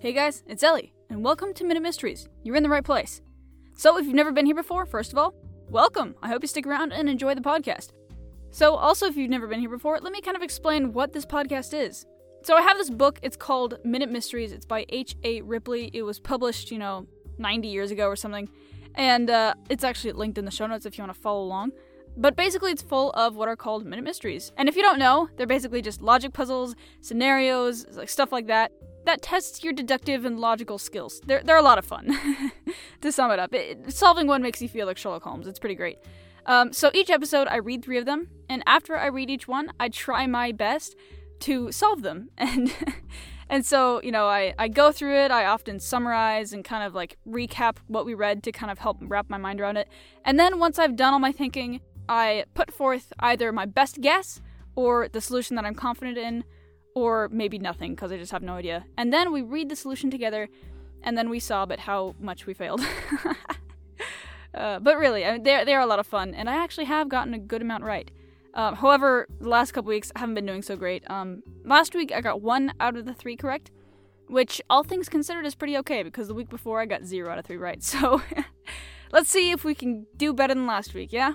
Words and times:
Hey 0.00 0.12
guys, 0.12 0.44
it's 0.46 0.62
Ellie, 0.62 0.92
and 1.10 1.24
welcome 1.24 1.52
to 1.54 1.64
Minute 1.64 1.82
Mysteries. 1.82 2.28
You're 2.44 2.54
in 2.54 2.62
the 2.62 2.68
right 2.68 2.84
place. 2.84 3.20
So, 3.76 3.98
if 3.98 4.06
you've 4.06 4.14
never 4.14 4.30
been 4.30 4.46
here 4.46 4.54
before, 4.54 4.86
first 4.86 5.10
of 5.10 5.18
all, 5.18 5.34
welcome. 5.68 6.14
I 6.22 6.28
hope 6.28 6.40
you 6.40 6.46
stick 6.46 6.68
around 6.68 6.92
and 6.92 7.08
enjoy 7.08 7.34
the 7.34 7.40
podcast. 7.40 7.88
So, 8.52 8.76
also, 8.76 9.06
if 9.06 9.16
you've 9.16 9.28
never 9.28 9.48
been 9.48 9.58
here 9.58 9.68
before, 9.68 9.98
let 10.00 10.12
me 10.12 10.20
kind 10.20 10.36
of 10.36 10.42
explain 10.44 10.92
what 10.92 11.12
this 11.12 11.26
podcast 11.26 11.76
is. 11.76 12.06
So, 12.44 12.56
I 12.56 12.62
have 12.62 12.78
this 12.78 12.90
book, 12.90 13.18
it's 13.22 13.36
called 13.36 13.78
Minute 13.82 14.08
Mysteries. 14.08 14.52
It's 14.52 14.64
by 14.64 14.86
H.A. 14.88 15.40
Ripley. 15.40 15.90
It 15.92 16.02
was 16.02 16.20
published, 16.20 16.70
you 16.70 16.78
know, 16.78 17.08
90 17.38 17.66
years 17.66 17.90
ago 17.90 18.06
or 18.06 18.14
something, 18.14 18.48
and 18.94 19.28
uh, 19.28 19.54
it's 19.68 19.82
actually 19.82 20.12
linked 20.12 20.38
in 20.38 20.44
the 20.44 20.52
show 20.52 20.68
notes 20.68 20.86
if 20.86 20.96
you 20.96 21.02
want 21.02 21.12
to 21.12 21.20
follow 21.20 21.42
along. 21.42 21.72
But 22.16 22.36
basically, 22.36 22.70
it's 22.70 22.82
full 22.82 23.10
of 23.10 23.34
what 23.34 23.48
are 23.48 23.56
called 23.56 23.84
minute 23.84 24.04
mysteries. 24.04 24.52
And 24.56 24.68
if 24.68 24.76
you 24.76 24.82
don't 24.82 25.00
know, 25.00 25.28
they're 25.36 25.46
basically 25.48 25.82
just 25.82 26.02
logic 26.02 26.34
puzzles, 26.34 26.76
scenarios, 27.00 27.84
like 27.96 28.08
stuff 28.08 28.30
like 28.30 28.46
that. 28.46 28.70
That 29.08 29.22
tests 29.22 29.64
your 29.64 29.72
deductive 29.72 30.26
and 30.26 30.38
logical 30.38 30.76
skills. 30.76 31.22
They're, 31.24 31.42
they're 31.42 31.56
a 31.56 31.62
lot 31.62 31.78
of 31.78 31.86
fun. 31.86 32.14
to 33.00 33.10
sum 33.10 33.30
it 33.30 33.38
up, 33.38 33.54
it, 33.54 33.90
solving 33.90 34.26
one 34.26 34.42
makes 34.42 34.60
you 34.60 34.68
feel 34.68 34.86
like 34.86 34.98
Sherlock 34.98 35.22
Holmes. 35.22 35.46
It's 35.46 35.58
pretty 35.58 35.76
great. 35.76 35.96
Um, 36.44 36.74
so 36.74 36.90
each 36.92 37.08
episode, 37.08 37.48
I 37.48 37.56
read 37.56 37.82
three 37.82 37.96
of 37.96 38.04
them, 38.04 38.28
and 38.50 38.62
after 38.66 38.98
I 38.98 39.06
read 39.06 39.30
each 39.30 39.48
one, 39.48 39.72
I 39.80 39.88
try 39.88 40.26
my 40.26 40.52
best 40.52 40.94
to 41.40 41.72
solve 41.72 42.02
them. 42.02 42.28
And 42.38 42.70
and 43.48 43.64
so, 43.64 44.02
you 44.02 44.12
know, 44.12 44.26
I, 44.26 44.52
I 44.58 44.68
go 44.68 44.92
through 44.92 45.16
it, 45.16 45.30
I 45.30 45.46
often 45.46 45.80
summarize 45.80 46.52
and 46.52 46.62
kind 46.62 46.84
of 46.84 46.94
like 46.94 47.16
recap 47.26 47.78
what 47.86 48.04
we 48.04 48.12
read 48.12 48.42
to 48.42 48.52
kind 48.52 48.70
of 48.70 48.78
help 48.78 48.98
wrap 49.00 49.30
my 49.30 49.38
mind 49.38 49.58
around 49.62 49.78
it. 49.78 49.88
And 50.22 50.38
then 50.38 50.58
once 50.58 50.78
I've 50.78 50.96
done 50.96 51.14
all 51.14 51.18
my 51.18 51.32
thinking, 51.32 51.80
I 52.10 52.44
put 52.52 52.74
forth 52.74 53.10
either 53.20 53.52
my 53.52 53.64
best 53.64 54.02
guess 54.02 54.42
or 54.74 55.08
the 55.08 55.22
solution 55.22 55.56
that 55.56 55.64
I'm 55.64 55.74
confident 55.74 56.18
in, 56.18 56.44
or 56.98 57.28
maybe 57.30 57.58
nothing 57.58 57.92
because 57.92 58.12
I 58.12 58.16
just 58.16 58.32
have 58.32 58.42
no 58.42 58.54
idea. 58.54 58.84
And 58.96 59.12
then 59.12 59.32
we 59.32 59.42
read 59.42 59.68
the 59.68 59.76
solution 59.76 60.10
together, 60.10 60.48
and 61.02 61.16
then 61.16 61.30
we 61.30 61.40
sob 61.40 61.72
at 61.72 61.80
how 61.80 62.14
much 62.20 62.46
we 62.46 62.54
failed. 62.54 62.80
uh, 64.54 64.78
but 64.80 64.96
really, 64.98 65.24
I 65.24 65.32
mean, 65.32 65.42
they're, 65.42 65.64
they're 65.64 65.80
a 65.80 65.86
lot 65.86 65.98
of 65.98 66.06
fun, 66.06 66.34
and 66.34 66.48
I 66.48 66.56
actually 66.56 66.86
have 66.86 67.08
gotten 67.08 67.34
a 67.34 67.38
good 67.38 67.62
amount 67.62 67.84
right. 67.84 68.10
Um, 68.54 68.74
however, 68.74 69.26
the 69.40 69.48
last 69.48 69.72
couple 69.72 69.88
weeks 69.90 70.10
I 70.16 70.20
haven't 70.20 70.34
been 70.34 70.46
doing 70.46 70.62
so 70.62 70.76
great. 70.76 71.08
Um, 71.08 71.42
last 71.64 71.94
week 71.94 72.12
I 72.12 72.20
got 72.20 72.42
one 72.42 72.72
out 72.80 72.96
of 72.96 73.04
the 73.04 73.14
three 73.14 73.36
correct, 73.36 73.70
which 74.26 74.60
all 74.68 74.82
things 74.82 75.08
considered 75.08 75.46
is 75.46 75.54
pretty 75.54 75.76
okay 75.78 76.02
because 76.02 76.28
the 76.28 76.34
week 76.34 76.48
before 76.48 76.80
I 76.80 76.86
got 76.86 77.04
zero 77.04 77.30
out 77.30 77.38
of 77.38 77.44
three 77.44 77.56
right. 77.56 77.82
So 77.82 78.20
let's 79.12 79.30
see 79.30 79.50
if 79.52 79.64
we 79.64 79.74
can 79.74 80.06
do 80.16 80.32
better 80.32 80.54
than 80.54 80.66
last 80.66 80.92
week, 80.94 81.12
yeah? 81.12 81.34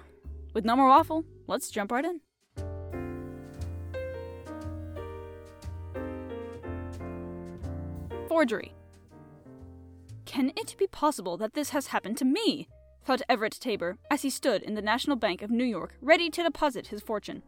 With 0.54 0.66
no 0.66 0.76
more 0.76 0.90
waffle, 0.90 1.24
let's 1.48 1.72
jump 1.72 1.92
right 1.92 2.06
in. 2.06 2.20
Forgery. 8.34 8.74
Can 10.26 10.54
it 10.58 10.76
be 10.80 10.88
possible 10.88 11.38
that 11.38 11.54
this 11.54 11.70
has 11.70 11.88
happened 11.88 12.18
to 12.18 12.26
me? 12.26 12.68
thought 13.06 13.22
Everett 13.30 13.60
Taber 13.62 14.00
as 14.10 14.24
he 14.24 14.32
stood 14.32 14.64
in 14.64 14.74
the 14.74 14.82
National 14.82 15.16
Bank 15.16 15.44
of 15.44 15.52
New 15.52 15.64
York 15.64 15.94
ready 16.02 16.32
to 16.32 16.42
deposit 16.42 16.88
his 16.88 17.04
fortune. 17.04 17.44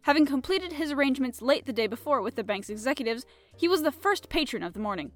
Having 0.00 0.24
completed 0.24 0.72
his 0.72 0.90
arrangements 0.90 1.42
late 1.42 1.66
the 1.66 1.74
day 1.74 1.86
before 1.86 2.22
with 2.22 2.34
the 2.34 2.42
bank's 2.42 2.70
executives, 2.70 3.26
he 3.54 3.68
was 3.68 3.82
the 3.82 3.92
first 3.92 4.30
patron 4.30 4.62
of 4.62 4.72
the 4.72 4.80
morning. 4.80 5.12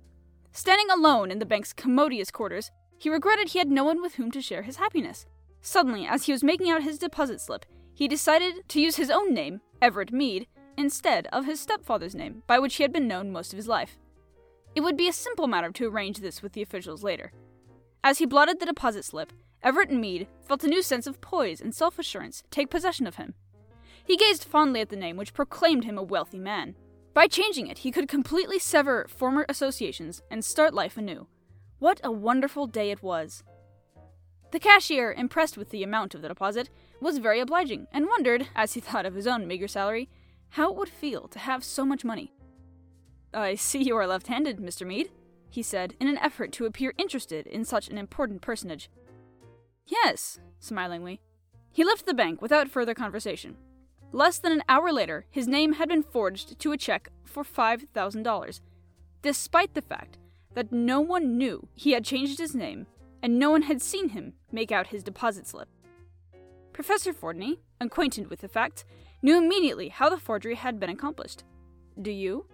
Standing 0.53 0.91
alone 0.91 1.31
in 1.31 1.39
the 1.39 1.47
bank's 1.47 1.73
commodious 1.73 2.31
quarters, 2.31 2.71
he 2.99 3.09
regretted 3.09 3.49
he 3.49 3.59
had 3.61 3.71
no 3.71 3.85
one 3.85 4.03
with 4.03 4.17
whom 4.17 4.31
to 4.33 4.43
share 4.43 4.65
his 4.65 4.77
happiness. 4.77 5.25
Suddenly, 5.63 6.07
as 6.07 6.27
he 6.27 6.33
was 6.33 6.45
making 6.45 6.71
out 6.71 6.83
his 6.83 6.99
deposit 6.99 7.41
slip, 7.41 7.65
he 7.95 8.07
decided 8.07 8.69
to 8.69 8.83
use 8.83 8.97
his 8.97 9.09
own 9.09 9.33
name, 9.33 9.63
Everett 9.81 10.13
Mead, 10.13 10.47
instead 10.77 11.27
of 11.33 11.47
his 11.47 11.59
stepfather's 11.59 12.15
name, 12.15 12.43
by 12.47 12.59
which 12.59 12.75
he 12.75 12.83
had 12.83 12.93
been 12.93 13.09
known 13.09 13.33
most 13.33 13.51
of 13.55 13.57
his 13.57 13.67
life. 13.67 13.97
It 14.75 14.83
would 14.83 14.97
be 14.97 15.09
a 15.09 15.13
simple 15.13 15.47
matter 15.47 15.71
to 15.71 15.89
arrange 15.89 16.19
this 16.19 16.43
with 16.43 16.53
the 16.53 16.63
officials 16.63 17.03
later. 17.03 17.33
As 18.03 18.19
he 18.19 18.27
blotted 18.27 18.61
the 18.61 18.67
deposit 18.67 19.05
slip, 19.05 19.33
Everett 19.63 19.89
and 19.89 20.01
Mead 20.01 20.29
felt 20.47 20.65
a 20.65 20.69
new 20.69 20.83
sense 20.83 21.07
of 21.07 21.21
poise 21.21 21.61
and 21.61 21.75
self 21.75 21.99
assurance 21.99 22.43
take 22.51 22.71
possession 22.71 23.07
of 23.07 23.15
him. 23.15 23.35
He 24.05 24.17
gazed 24.17 24.45
fondly 24.45 24.81
at 24.81 24.91
the 24.91 24.97
name 24.97 25.17
which 25.17 25.33
proclaimed 25.33 25.85
him 25.85 25.97
a 25.97 26.03
wealthy 26.03 26.39
man. 26.39 26.75
By 27.15 27.29
changing 27.29 27.69
it, 27.69 27.79
he 27.79 27.93
could 27.93 28.09
completely 28.09 28.59
sever 28.59 29.07
former 29.09 29.47
associations 29.49 30.21
and 30.31 30.45
start 30.45 30.75
life 30.75 30.99
anew. 30.99 31.29
What 31.79 32.01
a 32.05 32.11
wonderful 32.11 32.67
day 32.67 32.91
it 32.91 33.03
was! 33.03 33.43
The 34.51 34.61
cashier, 34.61 35.13
impressed 35.13 35.57
with 35.57 35.71
the 35.71 35.83
amount 35.83 36.15
of 36.15 36.23
the 36.23 36.29
deposit, 36.29 36.69
was 37.01 37.19
very 37.19 37.41
obliging 37.41 37.87
and 37.93 38.07
wondered, 38.07 38.49
as 38.55 38.75
he 38.75 38.81
thought 38.81 39.07
of 39.07 39.15
his 39.15 39.27
own 39.27 39.47
meager 39.47 39.67
salary, 39.67 40.11
how 40.51 40.71
it 40.71 40.77
would 40.77 40.89
feel 40.89 41.27
to 41.29 41.39
have 41.39 41.65
so 41.65 41.87
much 41.87 42.05
money. 42.05 42.34
I 43.35 43.57
see 43.57 43.83
you 43.83 43.97
are 43.97 44.07
left 44.07 44.29
handed, 44.29 44.59
Mr. 44.59 44.87
Mead, 44.87 45.11
he 45.51 45.63
said, 45.63 45.95
in 46.01 46.09
an 46.09 46.19
effort 46.19 46.53
to 46.53 46.67
appear 46.67 46.95
interested 46.97 47.47
in 47.47 47.65
such 47.65 47.89
an 47.89 47.99
important 47.99 48.41
personage. 48.41 48.89
Yes, 49.87 50.41
smilingly. 50.61 51.21
He 51.73 51.85
left 51.85 52.07
the 52.07 52.15
bank 52.15 52.41
without 52.41 52.71
further 52.71 52.95
conversation. 52.95 53.57
Less 54.13 54.39
than 54.39 54.53
an 54.53 54.63
hour 54.69 54.93
later, 54.93 55.27
his 55.31 55.49
name 55.49 55.75
had 55.75 55.89
been 55.89 56.05
forged 56.05 56.59
to 56.61 56.73
a 56.73 56.77
check 56.77 57.09
for 57.25 57.43
$5,000, 57.43 58.61
despite 59.23 59.75
the 59.75 59.83
fact 59.83 60.19
that 60.55 60.73
no 60.73 61.01
one 61.01 61.37
knew 61.37 61.69
he 61.75 61.93
had 61.93 62.05
changed 62.05 62.39
his 62.39 62.55
name 62.55 62.87
and 63.23 63.39
no 63.39 63.51
one 63.51 63.63
had 63.63 63.81
seen 63.83 64.11
him 64.11 64.35
make 64.53 64.71
out 64.71 64.89
his 64.89 65.03
deposit 65.03 65.47
slip. 65.47 65.69
Professor 66.73 67.13
Fordney, 67.13 67.59
acquainted 67.81 68.29
with 68.29 68.41
the 68.41 68.49
fact, 68.49 68.85
knew 69.23 69.39
immediately 69.39 69.89
how 69.89 70.09
the 70.09 70.19
forgery 70.19 70.55
had 70.55 70.79
been 70.79 70.91
accomplished. 70.91 71.43
Do 72.01 72.11
you? 72.11 72.47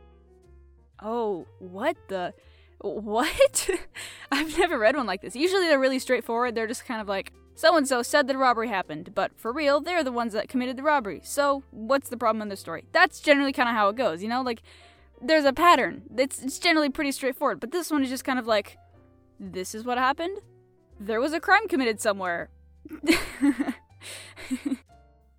Oh, 1.02 1.46
what 1.58 1.96
the. 2.08 2.34
What? 2.80 3.70
I've 4.32 4.58
never 4.58 4.78
read 4.78 4.96
one 4.96 5.06
like 5.06 5.20
this. 5.20 5.36
Usually 5.36 5.66
they're 5.66 5.78
really 5.78 5.98
straightforward. 5.98 6.54
They're 6.54 6.66
just 6.66 6.86
kind 6.86 7.00
of 7.00 7.08
like, 7.08 7.32
so 7.54 7.76
and 7.76 7.86
so 7.86 8.02
said 8.02 8.26
that 8.26 8.36
a 8.36 8.38
robbery 8.38 8.68
happened, 8.68 9.14
but 9.14 9.32
for 9.36 9.52
real, 9.52 9.80
they're 9.80 10.02
the 10.02 10.12
ones 10.12 10.32
that 10.32 10.48
committed 10.48 10.78
the 10.78 10.82
robbery. 10.82 11.20
So, 11.22 11.62
what's 11.70 12.08
the 12.08 12.16
problem 12.16 12.40
in 12.40 12.48
the 12.48 12.56
story? 12.56 12.84
That's 12.92 13.20
generally 13.20 13.52
kind 13.52 13.68
of 13.68 13.74
how 13.74 13.90
it 13.90 13.96
goes, 13.96 14.22
you 14.22 14.28
know? 14.28 14.40
Like, 14.40 14.62
there's 15.20 15.44
a 15.44 15.52
pattern. 15.52 16.04
It's, 16.16 16.42
it's 16.42 16.58
generally 16.58 16.88
pretty 16.88 17.12
straightforward, 17.12 17.60
but 17.60 17.70
this 17.70 17.90
one 17.90 18.02
is 18.02 18.08
just 18.08 18.24
kind 18.24 18.38
of 18.38 18.46
like, 18.46 18.78
this 19.38 19.74
is 19.74 19.84
what 19.84 19.98
happened? 19.98 20.38
there 21.00 21.20
was 21.20 21.32
a 21.32 21.40
crime 21.40 21.66
committed 21.66 22.00
somewhere. 22.00 22.50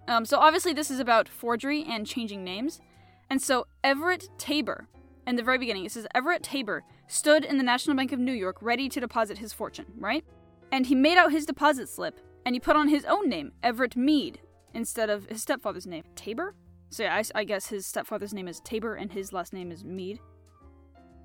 um, 0.08 0.26
so 0.26 0.40
obviously 0.40 0.74
this 0.74 0.90
is 0.90 1.00
about 1.00 1.30
forgery 1.30 1.86
and 1.88 2.08
changing 2.08 2.44
names. 2.44 2.82
And 3.30 3.42
so 3.42 3.68
Everett 3.84 4.28
Taber, 4.40 4.88
in 5.28 5.36
the 5.36 5.44
very 5.44 5.58
beginning, 5.58 5.86
it 5.86 5.92
says 5.92 6.08
Everett 6.16 6.44
Tabor 6.44 6.84
stood 7.08 7.46
in 7.46 7.58
the 7.58 7.64
National 7.64 7.96
Bank 7.96 8.12
of 8.12 8.20
New 8.20 8.34
York 8.34 8.58
ready 8.62 8.90
to 8.90 9.00
deposit 9.00 9.38
his 9.38 9.54
fortune, 9.54 9.86
right? 9.98 10.24
And 10.72 10.86
he 10.86 10.96
made 10.96 11.18
out 11.18 11.32
his 11.32 11.46
deposit 11.46 11.90
slip 11.90 12.20
and 12.46 12.56
he 12.56 12.60
put 12.60 12.76
on 12.76 12.88
his 12.88 13.06
own 13.06 13.30
name, 13.30 13.52
Everett 13.62 13.96
Mead, 13.96 14.40
instead 14.74 15.10
of 15.10 15.26
his 15.26 15.42
stepfather's 15.42 15.86
name. 15.86 16.04
Tabor? 16.16 16.56
So 16.90 17.04
yeah, 17.04 17.16
I, 17.16 17.40
I 17.40 17.44
guess 17.44 17.68
his 17.68 17.86
stepfather's 17.86 18.34
name 18.34 18.48
is 18.48 18.60
Tabor 18.62 18.96
and 18.96 19.12
his 19.12 19.32
last 19.32 19.54
name 19.54 19.72
is 19.72 19.84
Mead. 19.84 20.20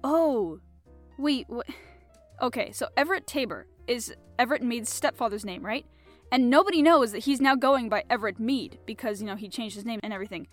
Oh, 0.05 0.61
wait, 1.19 1.47
what? 1.49 1.67
Okay, 2.41 2.71
so 2.73 2.89
Everett 2.97 3.27
Tabor 3.27 3.67
is 3.87 4.15
Everett 4.39 4.63
Mead's 4.63 4.93
stepfather's 4.93 5.45
name, 5.45 5.65
right? 5.65 5.87
And 6.31 6.51
nobody 6.51 6.83
knows 6.83 7.13
that 7.13 7.25
he's 7.25 7.41
now 7.41 7.55
going 7.55 7.89
by 7.89 8.05
Everett 8.11 8.39
Mead 8.39 8.79
because, 8.85 9.21
you 9.21 9.27
know, 9.27 9.37
he 9.37 9.49
changed 9.49 9.75
his 9.75 9.85
name 9.85 10.01
and 10.03 10.13
everything. 10.13 10.49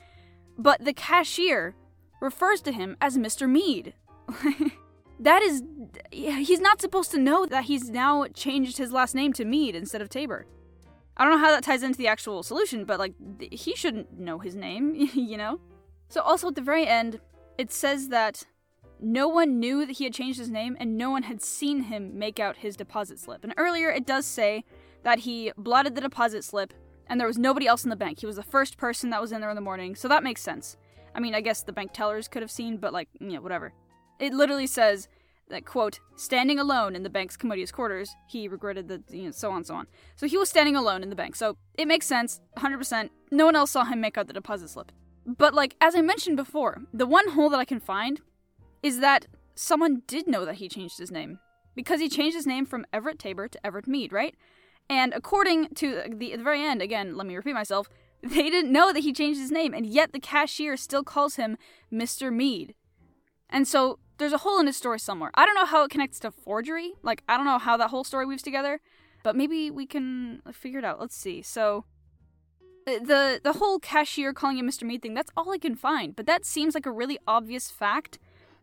But 0.57 0.85
the 0.85 0.93
cashier 0.93 1.75
refers 2.23 2.61
to 2.61 2.71
him 2.71 2.97
as 3.01 3.17
Mr. 3.17 3.47
Mead. 3.47 3.93
that 5.19 5.41
is. 5.43 5.61
He's 6.11 6.61
not 6.61 6.81
supposed 6.81 7.11
to 7.11 7.19
know 7.19 7.45
that 7.45 7.65
he's 7.65 7.89
now 7.89 8.25
changed 8.33 8.77
his 8.77 8.91
last 8.91 9.13
name 9.13 9.33
to 9.33 9.45
Mead 9.45 9.75
instead 9.75 10.01
of 10.01 10.09
Tabor. 10.09 10.47
I 11.15 11.23
don't 11.23 11.33
know 11.33 11.45
how 11.45 11.51
that 11.51 11.63
ties 11.63 11.83
into 11.83 11.97
the 11.97 12.07
actual 12.07 12.41
solution, 12.41 12.85
but, 12.85 12.97
like, 12.97 13.13
he 13.51 13.75
shouldn't 13.75 14.17
know 14.17 14.39
his 14.39 14.55
name, 14.55 14.95
you 15.13 15.37
know? 15.37 15.59
So, 16.09 16.21
also 16.21 16.47
at 16.47 16.55
the 16.55 16.61
very 16.61 16.87
end, 16.87 17.19
it 17.57 17.71
says 17.71 18.07
that 18.07 18.43
no 18.99 19.27
one 19.27 19.59
knew 19.59 19.85
that 19.85 19.97
he 19.97 20.05
had 20.05 20.13
changed 20.13 20.39
his 20.39 20.49
name, 20.49 20.75
and 20.79 20.97
no 20.97 21.11
one 21.11 21.23
had 21.23 21.41
seen 21.41 21.83
him 21.83 22.17
make 22.17 22.39
out 22.39 22.57
his 22.57 22.75
deposit 22.75 23.19
slip. 23.19 23.43
And 23.43 23.53
earlier 23.57 23.89
it 23.89 24.07
does 24.07 24.25
say 24.25 24.63
that 25.03 25.19
he 25.19 25.51
blotted 25.57 25.93
the 25.93 26.01
deposit 26.01 26.43
slip, 26.43 26.73
and 27.07 27.19
there 27.19 27.27
was 27.27 27.37
nobody 27.37 27.67
else 27.67 27.83
in 27.83 27.89
the 27.89 27.95
bank. 27.95 28.21
He 28.21 28.25
was 28.25 28.37
the 28.37 28.43
first 28.43 28.77
person 28.77 29.09
that 29.09 29.21
was 29.21 29.31
in 29.31 29.41
there 29.41 29.49
in 29.49 29.55
the 29.55 29.61
morning, 29.61 29.95
so 29.95 30.07
that 30.07 30.23
makes 30.23 30.41
sense. 30.41 30.77
I 31.15 31.19
mean, 31.19 31.35
I 31.35 31.41
guess 31.41 31.63
the 31.63 31.73
bank 31.73 31.93
tellers 31.93 32.27
could 32.27 32.41
have 32.41 32.51
seen, 32.51 32.77
but 32.77 32.93
like, 32.93 33.09
you 33.19 33.33
know, 33.33 33.41
whatever. 33.41 33.73
It 34.19 34.33
literally 34.33 34.67
says 34.67 35.07
that, 35.49 35.65
quote, 35.65 35.99
standing 36.15 36.59
alone 36.59 36.95
in 36.95 37.03
the 37.03 37.09
bank's 37.09 37.37
commodious 37.37 37.71
quarters, 37.71 38.15
he 38.27 38.47
regretted 38.47 38.87
the, 38.87 39.03
you 39.09 39.25
know, 39.25 39.31
so 39.31 39.51
on, 39.51 39.63
so 39.63 39.75
on. 39.75 39.87
So 40.15 40.27
he 40.27 40.37
was 40.37 40.49
standing 40.49 40.75
alone 40.75 41.03
in 41.03 41.09
the 41.09 41.15
bank, 41.15 41.35
so 41.35 41.57
it 41.75 41.87
makes 41.87 42.05
sense, 42.05 42.41
100%. 42.57 43.09
No 43.31 43.45
one 43.45 43.55
else 43.55 43.71
saw 43.71 43.83
him 43.83 44.01
make 44.01 44.17
out 44.17 44.27
the 44.27 44.33
deposit 44.33 44.69
slip. 44.69 44.91
But, 45.25 45.53
like, 45.53 45.75
as 45.79 45.95
I 45.95 46.01
mentioned 46.01 46.37
before, 46.37 46.81
the 46.93 47.05
one 47.05 47.29
hole 47.29 47.49
that 47.49 47.59
I 47.59 47.65
can 47.65 47.79
find 47.79 48.21
is 48.81 48.99
that 48.99 49.27
someone 49.55 50.03
did 50.07 50.27
know 50.27 50.45
that 50.45 50.55
he 50.55 50.67
changed 50.67 50.97
his 50.97 51.11
name. 51.11 51.39
Because 51.75 51.99
he 51.99 52.09
changed 52.09 52.35
his 52.35 52.45
name 52.45 52.65
from 52.65 52.85
Everett 52.93 53.19
Taber 53.19 53.47
to 53.47 53.65
Everett 53.65 53.87
Mead, 53.87 54.11
right? 54.11 54.35
And 54.89 55.13
according 55.13 55.69
to 55.75 56.03
the, 56.07 56.35
the 56.35 56.43
very 56.43 56.61
end, 56.61 56.81
again, 56.81 57.15
let 57.15 57.25
me 57.25 57.35
repeat 57.35 57.53
myself, 57.53 57.89
they 58.23 58.49
didn't 58.49 58.71
know 58.71 58.93
that 58.93 59.03
he 59.03 59.13
changed 59.13 59.39
his 59.39 59.51
name, 59.51 59.73
and 59.73 59.85
yet 59.85 60.13
the 60.13 60.19
cashier 60.19 60.77
still 60.77 61.03
calls 61.03 61.35
him 61.35 61.57
Mr. 61.91 62.33
Mead. 62.33 62.73
And 63.49 63.67
so 63.67 63.99
there's 64.17 64.33
a 64.33 64.39
hole 64.39 64.59
in 64.59 64.67
his 64.67 64.77
story 64.77 64.99
somewhere. 64.99 65.31
I 65.35 65.45
don't 65.45 65.55
know 65.55 65.65
how 65.65 65.83
it 65.83 65.91
connects 65.91 66.19
to 66.21 66.31
forgery. 66.31 66.93
Like, 67.03 67.23
I 67.27 67.37
don't 67.37 67.45
know 67.45 67.59
how 67.59 67.77
that 67.77 67.89
whole 67.89 68.03
story 68.03 68.25
weaves 68.25 68.41
together, 68.41 68.79
but 69.23 69.35
maybe 69.35 69.69
we 69.69 69.85
can 69.85 70.41
figure 70.51 70.79
it 70.79 70.85
out. 70.85 70.99
Let's 70.99 71.15
see. 71.15 71.41
So, 71.41 71.85
the 72.85 73.39
the 73.41 73.53
whole 73.53 73.79
cashier 73.79 74.33
calling 74.33 74.57
him 74.57 74.67
Mr. 74.67 74.83
Mead 74.83 75.01
thing, 75.01 75.13
that's 75.13 75.31
all 75.37 75.51
I 75.51 75.57
can 75.57 75.75
find. 75.75 76.15
But 76.15 76.25
that 76.25 76.45
seems 76.45 76.73
like 76.73 76.85
a 76.85 76.91
really 76.91 77.17
obvious 77.27 77.71
fact 77.71 78.19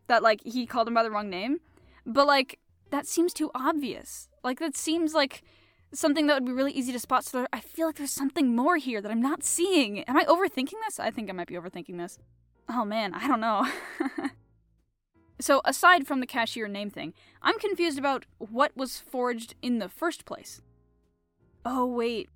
that 0.07 0.21
like 0.21 0.41
he 0.43 0.65
called 0.65 0.87
him 0.87 0.93
by 0.93 1.03
the 1.03 1.11
wrong 1.11 1.29
name. 1.29 1.57
But 2.05 2.27
like 2.27 2.59
that 2.91 3.07
seems 3.07 3.33
too 3.33 3.49
obvious. 3.55 4.27
Like 4.43 4.59
that 4.59 4.75
seems 4.75 5.13
like 5.13 5.43
something 5.93 6.27
that 6.27 6.35
would 6.35 6.45
be 6.45 6.51
really 6.51 6.71
easy 6.71 6.91
to 6.91 6.99
spot. 6.99 7.25
So 7.25 7.47
I 7.51 7.59
feel 7.59 7.87
like 7.87 7.95
there's 7.95 8.11
something 8.11 8.55
more 8.55 8.77
here 8.77 9.01
that 9.01 9.11
I'm 9.11 9.21
not 9.21 9.43
seeing. 9.43 9.99
Am 10.01 10.17
I 10.17 10.25
overthinking 10.25 10.79
this? 10.85 10.99
I 10.99 11.11
think 11.11 11.29
I 11.29 11.33
might 11.33 11.47
be 11.47 11.55
overthinking 11.55 11.97
this. 11.97 12.19
Oh 12.69 12.85
man, 12.85 13.13
I 13.13 13.27
don't 13.27 13.41
know. 13.41 13.67
so 15.39 15.61
aside 15.65 16.07
from 16.07 16.19
the 16.19 16.27
cashier 16.27 16.67
name 16.67 16.89
thing, 16.89 17.13
I'm 17.41 17.59
confused 17.59 17.99
about 17.99 18.25
what 18.37 18.75
was 18.75 18.99
forged 18.99 19.55
in 19.61 19.79
the 19.79 19.89
first 19.89 20.25
place. 20.25 20.61
Oh 21.65 21.85
wait. 21.85 22.29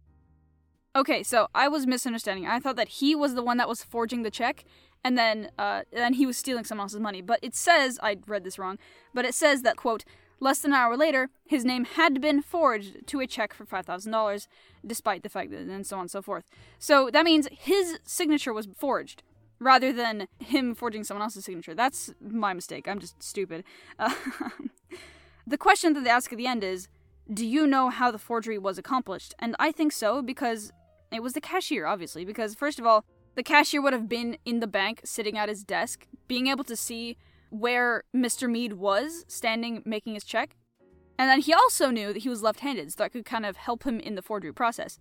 Okay, 0.96 1.24
so 1.24 1.48
I 1.54 1.68
was 1.68 1.86
misunderstanding. 1.86 2.48
I 2.48 2.60
thought 2.60 2.78
that 2.78 2.88
he 2.88 3.16
was 3.16 3.36
the 3.36 3.44
one 3.44 3.58
that 3.58 3.68
was 3.68 3.84
forging 3.84 4.24
the 4.24 4.32
check, 4.32 4.64
and 5.04 5.18
then 5.18 5.50
uh, 5.58 5.82
then 5.92 6.14
he 6.14 6.26
was 6.26 6.38
stealing 6.38 6.64
someone 6.64 6.86
else's 6.86 7.00
money. 7.00 7.22
But 7.22 7.40
it 7.42 7.56
says 7.56 8.00
I 8.02 8.18
read 8.28 8.44
this 8.44 8.58
wrong. 8.58 8.78
But 9.14 9.26
it 9.26 9.34
says 9.34 9.62
that 9.62 9.76
quote 9.76 10.06
Less 10.40 10.60
than 10.60 10.72
an 10.72 10.78
hour 10.78 10.98
later, 10.98 11.30
his 11.46 11.64
name 11.64 11.86
had 11.86 12.22
been 12.22 12.42
forged 12.42 13.08
to 13.08 13.20
a 13.20 13.28
check 13.28 13.54
for 13.54 13.66
$5,000, 13.66 14.48
despite 14.86 15.24
the 15.24 15.30
fact 15.30 15.52
that, 15.52 15.62
and 15.62 15.88
so 15.88 15.96
on 15.96 16.02
and 16.02 16.12
so 16.12 16.22
forth. 16.22 16.46
So 16.78 17.10
that 17.12 17.26
means 17.26 17.48
his 17.52 18.00
signature 18.04 18.54
was 18.54 18.68
forged, 18.78 19.24
rather 19.60 19.94
than 19.94 20.28
him 20.40 20.76
forging 20.76 21.04
someone 21.04 21.24
else's 21.24 21.46
signature. 21.46 21.74
That's 21.74 22.14
my 22.20 22.54
mistake. 22.54 22.88
I'm 22.88 23.00
just 23.00 23.22
stupid. 23.24 23.64
The 25.48 25.58
question 25.58 25.94
that 25.94 26.04
they 26.04 26.10
ask 26.10 26.32
at 26.32 26.38
the 26.38 26.48
end 26.48 26.64
is 26.64 26.88
Do 27.32 27.46
you 27.46 27.68
know 27.68 27.90
how 27.90 28.12
the 28.12 28.18
forgery 28.18 28.58
was 28.58 28.78
accomplished? 28.78 29.34
And 29.40 29.56
I 29.60 29.72
think 29.72 29.92
so, 29.92 30.22
because 30.22 30.72
it 31.12 31.22
was 31.22 31.34
the 31.34 31.42
cashier, 31.42 31.86
obviously. 31.86 32.26
Because, 32.26 32.56
first 32.56 32.80
of 32.80 32.86
all, 32.86 33.06
the 33.36 33.44
cashier 33.44 33.82
would 33.82 33.94
have 33.94 34.10
been 34.10 34.38
in 34.46 34.60
the 34.60 34.68
bank, 34.68 35.02
sitting 35.04 35.38
at 35.38 35.50
his 35.50 35.64
desk, 35.64 36.08
being 36.28 36.48
able 36.48 36.64
to 36.64 36.76
see 36.76 37.18
where 37.60 38.04
Mr. 38.16 38.50
Mead 38.50 38.74
was 38.74 39.26
standing 39.28 39.82
making 39.86 40.14
his 40.14 40.24
check. 40.24 40.56
And 41.18 41.30
then 41.30 41.40
he 41.42 41.54
also 41.54 41.92
knew 41.92 42.12
that 42.12 42.24
he 42.24 42.30
was 42.30 42.44
left 42.44 42.60
handed, 42.60 42.92
so 42.92 43.04
that 43.04 43.14
could 43.14 43.26
kind 43.26 43.46
of 43.46 43.56
help 43.56 43.84
him 43.84 44.00
in 44.00 44.16
the 44.16 44.22
forgery 44.22 44.54
process. 44.54 45.00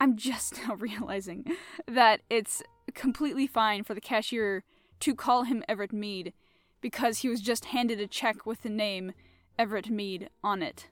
I'm 0.00 0.16
just 0.16 0.58
now 0.68 0.74
realizing 0.74 1.44
that 1.86 2.22
it's 2.30 2.62
completely 2.94 3.46
fine 3.46 3.84
for 3.84 3.94
the 3.94 4.00
cashier 4.00 4.64
to 5.00 5.14
call 5.14 5.44
him 5.44 5.62
Everett 5.68 5.92
Mead 5.92 6.32
because 6.80 7.18
he 7.18 7.28
was 7.28 7.40
just 7.40 7.66
handed 7.66 8.00
a 8.00 8.06
check 8.06 8.46
with 8.46 8.62
the 8.62 8.68
name 8.68 9.12
Everett 9.58 9.90
Mead 9.90 10.30
on 10.42 10.62
it. 10.62 10.88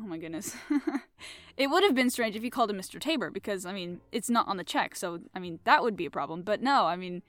Oh 0.00 0.04
my 0.04 0.18
goodness. 0.18 0.56
it 1.56 1.68
would 1.68 1.84
have 1.84 1.94
been 1.94 2.10
strange 2.10 2.36
if 2.36 2.42
he 2.42 2.50
called 2.50 2.70
him 2.70 2.78
Mr. 2.78 3.00
Tabor 3.00 3.30
because, 3.30 3.66
I 3.66 3.72
mean, 3.72 4.00
it's 4.10 4.30
not 4.30 4.48
on 4.48 4.56
the 4.56 4.64
check, 4.64 4.96
so, 4.96 5.20
I 5.34 5.38
mean, 5.38 5.60
that 5.64 5.82
would 5.82 5.96
be 5.96 6.06
a 6.06 6.10
problem. 6.10 6.42
But 6.42 6.62
no, 6.62 6.86
I 6.86 6.96
mean, 6.96 7.22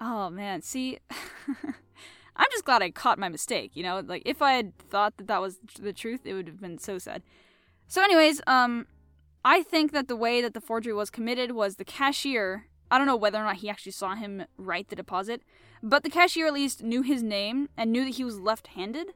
oh 0.00 0.30
man, 0.30 0.62
see. 0.62 0.98
I'm 2.36 2.46
just 2.50 2.64
glad 2.64 2.82
I 2.82 2.90
caught 2.90 3.18
my 3.18 3.28
mistake, 3.28 3.72
you 3.74 3.82
know? 3.82 4.02
Like, 4.04 4.22
if 4.24 4.42
I 4.42 4.54
had 4.54 4.76
thought 4.76 5.16
that 5.18 5.28
that 5.28 5.40
was 5.40 5.58
the 5.78 5.92
truth, 5.92 6.22
it 6.24 6.34
would 6.34 6.48
have 6.48 6.60
been 6.60 6.78
so 6.78 6.98
sad. 6.98 7.22
So, 7.86 8.02
anyways, 8.02 8.40
um, 8.46 8.86
I 9.44 9.62
think 9.62 9.92
that 9.92 10.08
the 10.08 10.16
way 10.16 10.40
that 10.42 10.54
the 10.54 10.60
forgery 10.60 10.92
was 10.92 11.10
committed 11.10 11.52
was 11.52 11.76
the 11.76 11.84
cashier. 11.84 12.66
I 12.90 12.98
don't 12.98 13.06
know 13.06 13.16
whether 13.16 13.38
or 13.38 13.44
not 13.44 13.56
he 13.56 13.68
actually 13.68 13.92
saw 13.92 14.14
him 14.14 14.46
write 14.56 14.88
the 14.88 14.96
deposit, 14.96 15.42
but 15.82 16.02
the 16.02 16.10
cashier 16.10 16.46
at 16.46 16.54
least 16.54 16.82
knew 16.82 17.02
his 17.02 17.22
name 17.22 17.68
and 17.76 17.92
knew 17.92 18.04
that 18.04 18.14
he 18.14 18.24
was 18.24 18.40
left-handed, 18.40 19.08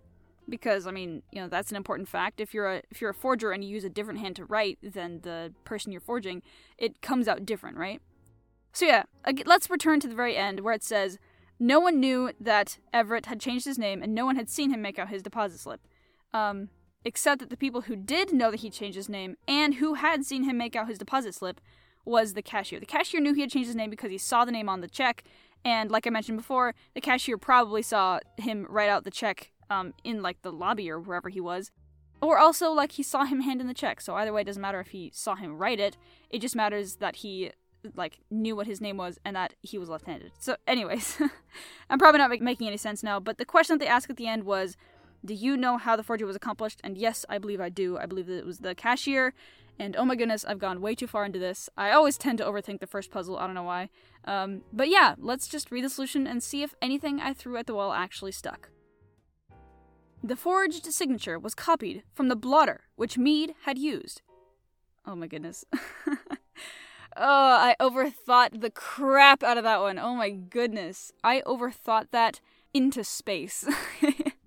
because 0.48 0.86
I 0.86 0.90
mean, 0.90 1.22
you 1.32 1.40
know, 1.40 1.48
that's 1.48 1.70
an 1.70 1.76
important 1.76 2.08
fact. 2.08 2.40
If 2.40 2.54
you're 2.54 2.70
a 2.70 2.82
if 2.90 3.00
you're 3.00 3.10
a 3.10 3.14
forger 3.14 3.52
and 3.52 3.64
you 3.64 3.70
use 3.70 3.84
a 3.84 3.90
different 3.90 4.20
hand 4.20 4.36
to 4.36 4.44
write 4.44 4.78
than 4.82 5.20
the 5.22 5.52
person 5.64 5.92
you're 5.92 6.00
forging, 6.00 6.42
it 6.76 7.02
comes 7.02 7.26
out 7.26 7.44
different, 7.44 7.76
right? 7.76 8.00
So 8.72 8.86
yeah, 8.86 9.04
let's 9.44 9.70
return 9.70 10.00
to 10.00 10.08
the 10.08 10.14
very 10.14 10.36
end 10.36 10.60
where 10.60 10.74
it 10.74 10.84
says 10.84 11.18
no 11.58 11.80
one 11.80 11.98
knew 11.98 12.32
that 12.40 12.78
Everett 12.92 13.26
had 13.26 13.40
changed 13.40 13.64
his 13.64 13.78
name, 13.78 14.02
and 14.02 14.14
no 14.14 14.24
one 14.24 14.36
had 14.36 14.48
seen 14.48 14.70
him 14.70 14.80
make 14.80 14.98
out 14.98 15.08
his 15.08 15.22
deposit 15.22 15.58
slip. 15.58 15.80
Um, 16.32 16.68
except 17.04 17.40
that 17.40 17.50
the 17.50 17.56
people 17.56 17.82
who 17.82 17.96
did 17.96 18.32
know 18.32 18.50
that 18.50 18.60
he 18.60 18.70
changed 18.70 18.96
his 18.96 19.08
name 19.08 19.36
and 19.46 19.74
who 19.74 19.94
had 19.94 20.24
seen 20.24 20.44
him 20.44 20.58
make 20.58 20.76
out 20.76 20.88
his 20.88 20.98
deposit 20.98 21.34
slip 21.34 21.60
was 22.04 22.34
the 22.34 22.42
cashier. 22.42 22.78
The 22.78 22.86
cashier 22.86 23.20
knew 23.20 23.34
he 23.34 23.40
had 23.40 23.50
changed 23.50 23.68
his 23.68 23.76
name 23.76 23.90
because 23.90 24.10
he 24.10 24.18
saw 24.18 24.44
the 24.44 24.52
name 24.52 24.68
on 24.68 24.80
the 24.80 24.88
check, 24.88 25.24
and 25.64 25.90
like 25.90 26.06
I 26.06 26.10
mentioned 26.10 26.38
before, 26.38 26.74
the 26.94 27.00
cashier 27.00 27.38
probably 27.38 27.82
saw 27.82 28.20
him 28.36 28.66
write 28.68 28.88
out 28.88 29.04
the 29.04 29.10
check 29.10 29.52
um, 29.70 29.94
in 30.04 30.22
like 30.22 30.42
the 30.42 30.52
lobby 30.52 30.90
or 30.90 31.00
wherever 31.00 31.28
he 31.28 31.40
was. 31.40 31.70
Or 32.20 32.38
also, 32.38 32.72
like, 32.72 32.92
he 32.92 33.04
saw 33.04 33.24
him 33.24 33.42
hand 33.42 33.60
in 33.60 33.68
the 33.68 33.74
check, 33.74 34.00
so 34.00 34.16
either 34.16 34.32
way, 34.32 34.40
it 34.40 34.44
doesn't 34.44 34.60
matter 34.60 34.80
if 34.80 34.88
he 34.88 35.12
saw 35.14 35.36
him 35.36 35.56
write 35.56 35.78
it, 35.78 35.96
it 36.30 36.40
just 36.40 36.56
matters 36.56 36.96
that 36.96 37.16
he 37.16 37.52
like 37.94 38.20
knew 38.30 38.56
what 38.56 38.66
his 38.66 38.80
name 38.80 38.96
was 38.96 39.18
and 39.24 39.36
that 39.36 39.54
he 39.62 39.78
was 39.78 39.88
left-handed. 39.88 40.32
So, 40.38 40.56
anyways, 40.66 41.18
I'm 41.90 41.98
probably 41.98 42.18
not 42.18 42.30
make- 42.30 42.42
making 42.42 42.66
any 42.66 42.76
sense 42.76 43.02
now. 43.02 43.20
But 43.20 43.38
the 43.38 43.44
question 43.44 43.74
that 43.78 43.84
they 43.84 43.90
asked 43.90 44.10
at 44.10 44.16
the 44.16 44.26
end 44.26 44.44
was, 44.44 44.76
"Do 45.24 45.34
you 45.34 45.56
know 45.56 45.76
how 45.78 45.96
the 45.96 46.02
forgery 46.02 46.26
was 46.26 46.36
accomplished?" 46.36 46.80
And 46.84 46.96
yes, 46.98 47.24
I 47.28 47.38
believe 47.38 47.60
I 47.60 47.68
do. 47.68 47.98
I 47.98 48.06
believe 48.06 48.26
that 48.26 48.38
it 48.38 48.46
was 48.46 48.58
the 48.58 48.74
cashier. 48.74 49.34
And 49.80 49.94
oh 49.96 50.04
my 50.04 50.16
goodness, 50.16 50.44
I've 50.44 50.58
gone 50.58 50.80
way 50.80 50.94
too 50.96 51.06
far 51.06 51.24
into 51.24 51.38
this. 51.38 51.70
I 51.76 51.92
always 51.92 52.18
tend 52.18 52.38
to 52.38 52.44
overthink 52.44 52.80
the 52.80 52.86
first 52.86 53.10
puzzle. 53.12 53.38
I 53.38 53.46
don't 53.46 53.54
know 53.54 53.62
why. 53.62 53.90
Um, 54.24 54.62
but 54.72 54.88
yeah, 54.88 55.14
let's 55.18 55.46
just 55.46 55.70
read 55.70 55.84
the 55.84 55.88
solution 55.88 56.26
and 56.26 56.42
see 56.42 56.62
if 56.62 56.74
anything 56.82 57.20
I 57.20 57.32
threw 57.32 57.56
at 57.56 57.66
the 57.66 57.74
wall 57.74 57.92
actually 57.92 58.32
stuck. 58.32 58.70
The 60.22 60.34
forged 60.34 60.84
signature 60.86 61.38
was 61.38 61.54
copied 61.54 62.02
from 62.12 62.26
the 62.28 62.34
blotter 62.34 62.82
which 62.96 63.16
Mead 63.16 63.54
had 63.66 63.78
used. 63.78 64.20
Oh 65.06 65.14
my 65.14 65.28
goodness. 65.28 65.64
Oh, 67.20 67.56
I 67.60 67.74
overthought 67.80 68.60
the 68.60 68.70
crap 68.70 69.42
out 69.42 69.58
of 69.58 69.64
that 69.64 69.80
one. 69.80 69.98
Oh 69.98 70.14
my 70.14 70.30
goodness. 70.30 71.12
I 71.24 71.42
overthought 71.42 72.12
that 72.12 72.40
into 72.72 73.02
space. 73.02 73.66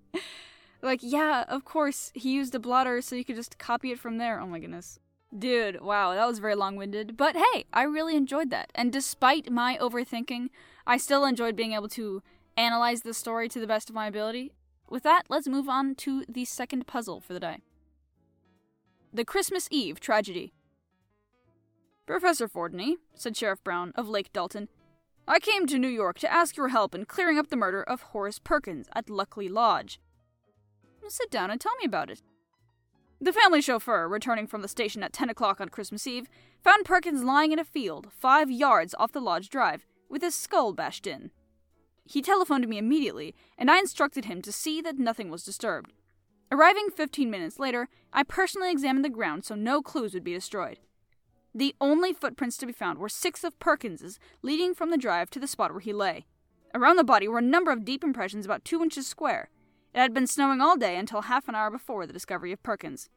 like, 0.81 1.01
yeah, 1.03 1.44
of 1.50 1.65
course, 1.65 2.12
he 2.15 2.31
used 2.31 2.56
a 2.56 2.59
blotter 2.59 3.01
so 3.01 3.18
you 3.18 3.25
could 3.25 3.35
just 3.35 3.57
copy 3.57 3.91
it 3.91 4.00
from 4.00 4.18
there. 4.18 4.39
Oh 4.39 4.47
my 4.47 4.59
goodness. 4.59 5.00
Dude, 5.38 5.81
wow, 5.81 6.13
that 6.13 6.27
was 6.27 6.39
very 6.39 6.56
long 6.56 6.77
winded. 6.77 7.18
But 7.18 7.35
hey, 7.35 7.65
I 7.73 7.83
really 7.83 8.15
enjoyed 8.15 8.51
that. 8.51 8.71
And 8.74 8.91
despite 8.91 9.51
my 9.51 9.77
overthinking, 9.81 10.47
I 10.88 10.95
still 10.95 11.25
enjoyed 11.25 11.57
being 11.57 11.74
able 11.74 11.89
to 11.89 12.24
analyze 12.56 13.01
the 13.01 13.13
story 13.13 13.50
to 13.50 13.59
the 13.59 13.67
best 13.67 13.89
of 13.89 13.95
my 13.95 14.07
ability. 14.07 14.53
With 14.89 15.03
that, 15.03 15.24
let's 15.29 15.48
move 15.48 15.67
on 15.67 15.96
to 15.96 16.24
the 16.27 16.46
second 16.46 16.88
puzzle 16.88 17.19
for 17.19 17.34
the 17.34 17.39
day 17.39 17.57
The 19.13 19.25
Christmas 19.25 19.67
Eve 19.72 20.00
Tragedy. 20.00 20.53
Professor 22.12 22.50
Fordney, 22.50 22.98
said 23.15 23.38
Sheriff 23.38 23.63
Brown 23.63 23.94
of 23.96 24.10
Lake 24.10 24.34
Dalton, 24.34 24.68
I 25.30 25.39
came 25.39 25.65
to 25.68 25.80
New 25.80 25.88
York 25.88 26.20
to 26.20 26.30
ask 26.30 26.58
your 26.58 26.68
help 26.68 26.94
in 26.94 27.06
clearing 27.06 27.38
up 27.38 27.48
the 27.48 27.56
murder 27.56 27.82
of 27.82 28.01
Horace 28.01 28.38
Perkins 28.38 28.89
at 28.94 29.10
Luckley 29.10 29.48
Lodge. 29.48 30.01
Sit 31.08 31.32
down 31.32 31.50
and 31.50 31.62
tell 31.62 31.74
me 31.80 31.86
about 31.86 32.10
it. 32.10 32.22
The 33.22 33.32
family 33.32 33.62
chauffeur, 33.62 34.10
returning 34.10 34.46
from 34.46 34.62
the 34.62 34.68
station 34.68 35.03
at 35.03 35.13
10 35.13 35.30
o'clock 35.30 35.62
on 35.62 35.70
Christmas 35.70 36.06
Eve, 36.06 36.27
found 36.62 36.84
Perkins 36.84 37.24
lying 37.24 37.53
in 37.53 37.60
a 37.60 37.63
field 37.63 38.08
five 38.12 38.51
yards 38.51 38.94
off 39.00 39.13
the 39.13 39.22
lodge 39.22 39.48
drive, 39.48 39.86
with 40.10 40.22
his 40.22 40.36
skull 40.36 40.74
bashed 40.74 41.08
in. 41.08 41.32
He 42.03 42.22
telephoned 42.22 42.68
me 42.68 42.77
immediately, 42.77 43.34
and 43.58 43.72
I 43.72 43.80
instructed 43.80 44.25
him 44.25 44.41
to 44.41 44.51
see 44.51 44.82
that 44.82 45.00
nothing 45.00 45.30
was 45.30 45.46
disturbed. 45.46 45.94
Arriving 46.51 46.89
15 46.94 47.32
minutes 47.32 47.58
later, 47.58 47.88
I 48.12 48.24
personally 48.24 48.70
examined 48.70 49.06
the 49.06 49.10
ground 49.10 49.46
so 49.46 49.56
no 49.56 49.82
clues 49.82 50.13
would 50.13 50.25
be 50.25 50.34
destroyed. 50.34 50.80
The 51.53 51.75
only 51.81 52.13
footprints 52.13 52.58
to 52.58 52.65
be 52.65 52.72
found 52.72 52.98
were 52.98 53.10
six 53.10 53.43
of 53.43 53.60
Perkins's, 53.60 54.20
leading 54.41 54.74
from 54.74 54.89
the 54.89 54.98
drive 54.98 55.29
to 55.31 55.39
the 55.39 55.48
spot 55.48 55.72
where 55.72 55.81
he 55.81 55.91
lay. 55.91 56.25
Around 56.74 56.96
the 56.96 57.03
body 57.03 57.27
were 57.27 57.39
a 57.39 57.41
number 57.41 57.72
of 57.72 57.84
deep 57.84 58.03
impressions 58.03 58.46
about 58.46 58.63
two 58.63 58.81
inches 58.81 59.05
square. 59.05 59.50
It 59.93 60.00
had 60.00 60.13
been 60.13 60.27
snowing 60.27 60.62
all 60.62 60.77
day 60.77 60.96
until 60.96 61.24
half 61.24 61.50
an 61.50 61.55
hour 61.55 61.70
before 61.70 62.08
the 62.08 62.13
discovery 62.13 62.53
of 62.53 62.63
Perkins. 62.63 63.10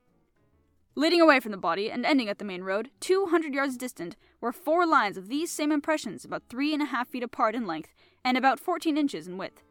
Leading 0.97 1.21
away 1.21 1.38
from 1.38 1.53
the 1.53 1.59
body 1.59 1.91
and 1.91 2.05
ending 2.05 2.29
at 2.29 2.38
the 2.38 2.45
main 2.45 2.62
road, 2.62 2.91
two 2.99 3.26
hundred 3.26 3.55
yards 3.55 3.76
distant, 3.76 4.17
were 4.41 4.53
four 4.53 4.85
lines 4.85 5.17
of 5.17 5.29
these 5.29 5.50
same 5.50 5.71
impressions, 5.71 6.25
about 6.25 6.43
three 6.49 6.73
and 6.73 6.83
a 6.83 6.87
half 6.87 7.09
feet 7.09 7.23
apart 7.23 7.55
in 7.55 7.67
length 7.67 7.95
and 8.25 8.37
about 8.37 8.59
fourteen 8.59 8.97
inches 8.97 9.29
in 9.29 9.38
width. 9.38 9.62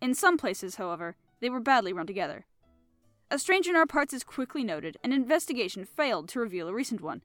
In 0.00 0.14
some 0.14 0.36
places, 0.36 0.76
however, 0.76 1.16
they 1.40 1.50
were 1.50 1.60
badly 1.60 1.92
run 1.92 2.06
together. 2.06 2.46
A 3.30 3.38
stranger 3.38 3.70
in 3.70 3.76
our 3.76 3.86
parts 3.86 4.12
is 4.12 4.22
quickly 4.22 4.62
noted, 4.62 4.96
and 5.02 5.12
investigation 5.12 5.84
failed 5.84 6.28
to 6.28 6.40
reveal 6.40 6.68
a 6.68 6.74
recent 6.74 7.00
one. 7.00 7.22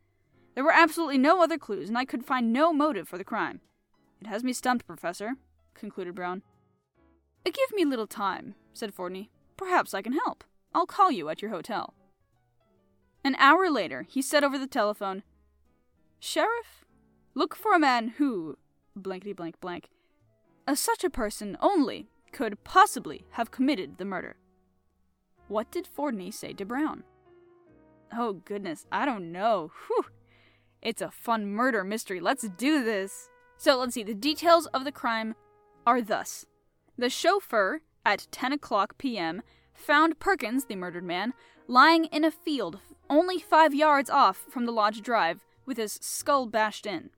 There 0.54 0.64
were 0.64 0.72
absolutely 0.74 1.18
no 1.18 1.42
other 1.42 1.58
clues, 1.58 1.88
and 1.88 1.98
I 1.98 2.06
could 2.06 2.26
find 2.26 2.52
no 2.52 2.74
motive 2.74 3.08
for 3.08 3.18
the 3.18 3.24
crime. 3.24 3.62
It 4.20 4.28
has 4.28 4.44
me 4.44 4.54
stumped, 4.54 4.86
Professor, 4.86 5.36
concluded 5.74 6.16
Brown. 6.16 6.44
Uh, 7.46 7.52
give 7.52 7.74
me 7.74 7.84
a 7.84 7.88
little 7.88 8.08
time, 8.08 8.56
said 8.74 8.94
Fordney. 8.94 9.30
Perhaps 9.58 9.94
I 9.94 10.02
can 10.02 10.14
help. 10.14 10.44
I'll 10.74 10.86
call 10.86 11.12
you 11.12 11.30
at 11.30 11.42
your 11.42 11.52
hotel. 11.52 11.94
An 13.24 13.36
hour 13.36 13.70
later, 13.70 14.06
he 14.08 14.22
said 14.22 14.44
over 14.44 14.58
the 14.58 14.68
telephone, 14.68 15.24
Sheriff, 16.20 16.86
look 17.34 17.56
for 17.56 17.74
a 17.74 17.80
man 17.80 18.10
who, 18.18 18.58
blankety 18.96 19.34
blank 19.34 19.60
blank, 19.60 19.90
uh, 20.68 20.76
such 20.76 21.04
a 21.04 21.10
person 21.10 21.58
only 21.62 22.10
could 22.32 22.64
possibly 22.64 23.26
have 23.32 23.52
committed 23.52 23.98
the 23.98 24.06
murder. 24.06 24.38
What 25.48 25.72
did 25.72 25.88
Fordney 25.88 26.34
say 26.34 26.54
to 26.54 26.66
Brown? 26.66 27.04
Oh 28.16 28.34
goodness, 28.34 28.86
I 28.92 29.06
don't 29.06 29.32
know. 29.32 29.72
Whew. 29.88 30.06
It's 30.82 31.02
a 31.02 31.12
fun 31.12 31.48
murder 31.48 31.84
mystery. 31.84 32.20
Let's 32.20 32.48
do 32.48 32.84
this. 32.84 33.30
So 33.58 33.78
let's 33.78 33.94
see. 33.94 34.04
The 34.04 34.16
details 34.16 34.66
of 34.68 34.84
the 34.84 34.92
crime 34.92 35.36
are 35.86 36.02
thus 36.02 36.46
The 36.98 37.10
chauffeur, 37.10 37.82
at 38.06 38.28
10 38.32 38.54
o'clock 38.54 38.98
p.m., 38.98 39.44
found 39.74 40.20
Perkins, 40.20 40.66
the 40.66 40.76
murdered 40.76 41.04
man, 41.04 41.34
lying 41.68 42.06
in 42.06 42.24
a 42.24 42.32
field 42.32 42.80
only 43.10 43.40
five 43.40 43.74
yards 43.74 44.10
off 44.10 44.46
from 44.50 44.66
the 44.66 44.72
lodge 44.72 45.02
drive 45.02 45.46
with 45.66 45.78
his 45.78 46.00
skull 46.02 46.48
bashed 46.48 46.86
in. 46.86 47.12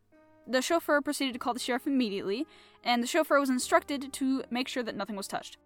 The 0.45 0.61
chauffeur 0.61 1.01
proceeded 1.01 1.33
to 1.33 1.39
call 1.39 1.53
the 1.53 1.59
sheriff 1.59 1.87
immediately, 1.87 2.45
and 2.83 3.01
the 3.01 3.07
chauffeur 3.07 3.39
was 3.39 3.49
instructed 3.49 4.11
to 4.11 4.43
make 4.49 4.67
sure 4.67 4.83
that 4.83 4.95
nothing 4.95 5.15
was 5.15 5.27
touched. 5.27 5.57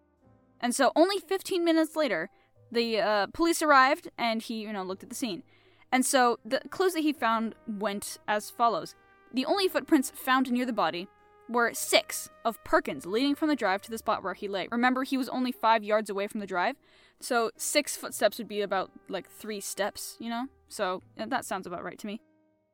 And 0.59 0.75
so, 0.75 0.91
only 0.95 1.17
15 1.19 1.63
minutes 1.63 1.95
later, 1.95 2.29
the 2.71 2.99
uh, 2.99 3.27
police 3.33 3.61
arrived, 3.61 4.09
and 4.17 4.41
he, 4.41 4.61
you 4.61 4.73
know, 4.73 4.83
looked 4.83 5.03
at 5.03 5.09
the 5.09 5.15
scene. 5.15 5.43
And 5.91 6.05
so, 6.05 6.39
the 6.43 6.61
clues 6.69 6.93
that 6.93 7.01
he 7.01 7.13
found 7.13 7.55
went 7.67 8.17
as 8.27 8.49
follows: 8.49 8.95
the 9.33 9.45
only 9.45 9.67
footprints 9.67 10.11
found 10.13 10.51
near 10.51 10.65
the 10.65 10.73
body 10.73 11.07
were 11.49 11.73
six 11.73 12.29
of 12.43 12.61
Perkins 12.63 13.05
leading 13.05 13.35
from 13.35 13.47
the 13.47 13.55
drive 13.55 13.81
to 13.83 13.91
the 13.91 13.97
spot 13.97 14.23
where 14.23 14.33
he 14.33 14.47
lay. 14.47 14.67
Remember, 14.69 15.03
he 15.03 15.17
was 15.17 15.29
only 15.29 15.51
five 15.51 15.83
yards 15.83 16.09
away 16.09 16.27
from 16.27 16.41
the 16.41 16.47
drive, 16.47 16.75
so 17.19 17.51
six 17.55 17.95
footsteps 17.95 18.37
would 18.37 18.47
be 18.47 18.61
about 18.61 18.91
like 19.07 19.29
three 19.29 19.59
steps, 19.59 20.17
you 20.19 20.29
know? 20.29 20.47
So 20.69 21.01
uh, 21.17 21.25
that 21.27 21.45
sounds 21.45 21.65
about 21.65 21.83
right 21.83 21.97
to 21.99 22.07
me. 22.07 22.21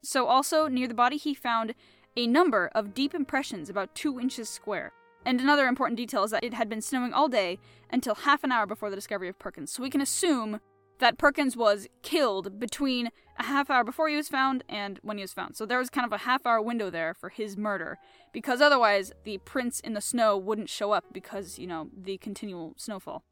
So, 0.03 0.27
also 0.27 0.67
near 0.67 0.87
the 0.87 0.93
body, 0.93 1.17
he 1.17 1.33
found 1.33 1.73
a 2.17 2.27
number 2.27 2.69
of 2.75 2.93
deep 2.93 3.15
impressions 3.15 3.69
about 3.69 3.95
two 3.95 4.19
inches 4.19 4.49
square. 4.49 4.91
And 5.25 5.39
another 5.39 5.67
important 5.67 5.97
detail 5.97 6.25
is 6.25 6.31
that 6.31 6.43
it 6.43 6.53
had 6.53 6.67
been 6.67 6.81
snowing 6.81 7.13
all 7.13 7.29
day 7.29 7.57
until 7.89 8.15
half 8.15 8.43
an 8.43 8.51
hour 8.51 8.65
before 8.65 8.89
the 8.89 8.97
discovery 8.97 9.29
of 9.29 9.39
Perkins. 9.39 9.71
So 9.71 9.81
we 9.81 9.89
can 9.89 10.01
assume 10.01 10.59
that 10.99 11.17
Perkins 11.17 11.57
was 11.57 11.87
killed 12.01 12.59
between 12.59 13.09
a 13.37 13.43
half 13.43 13.69
hour 13.69 13.83
before 13.83 14.09
he 14.09 14.15
was 14.15 14.29
found 14.29 14.63
and 14.69 14.99
when 15.01 15.17
he 15.17 15.23
was 15.23 15.33
found. 15.33 15.55
So 15.55 15.65
there 15.65 15.79
was 15.79 15.89
kind 15.89 16.05
of 16.05 16.13
a 16.13 16.19
half 16.19 16.45
hour 16.45 16.61
window 16.61 16.89
there 16.89 17.13
for 17.13 17.29
his 17.29 17.57
murder, 17.57 17.97
because 18.31 18.61
otherwise 18.61 19.11
the 19.23 19.39
prints 19.39 19.79
in 19.79 19.93
the 19.93 20.01
snow 20.01 20.37
wouldn't 20.37 20.69
show 20.69 20.91
up 20.91 21.05
because, 21.11 21.57
you 21.57 21.67
know, 21.67 21.89
the 21.95 22.17
continual 22.17 22.73
snowfall. 22.77 23.23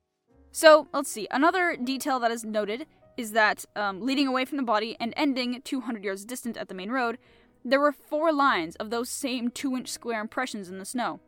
So 0.51 0.87
let's 0.93 1.11
see. 1.11 1.27
Another 1.31 1.77
detail 1.81 2.19
that 2.19 2.31
is 2.31 2.43
noted 2.43 2.87
is 3.15 3.31
that 3.31 3.65
um, 3.75 4.01
leading 4.01 4.27
away 4.27 4.45
from 4.45 4.57
the 4.57 4.63
body 4.63 4.97
and 4.99 5.13
ending 5.15 5.61
200 5.63 6.03
yards 6.03 6.25
distant 6.25 6.57
at 6.57 6.67
the 6.67 6.73
main 6.73 6.89
road, 6.89 7.17
there 7.63 7.79
were 7.79 7.91
four 7.91 8.33
lines 8.33 8.75
of 8.77 8.89
those 8.89 9.09
same 9.09 9.49
two 9.49 9.75
inch 9.75 9.89
square 9.89 10.19
impressions 10.19 10.69
in 10.69 10.79
the 10.79 10.85
snow. 10.85 11.19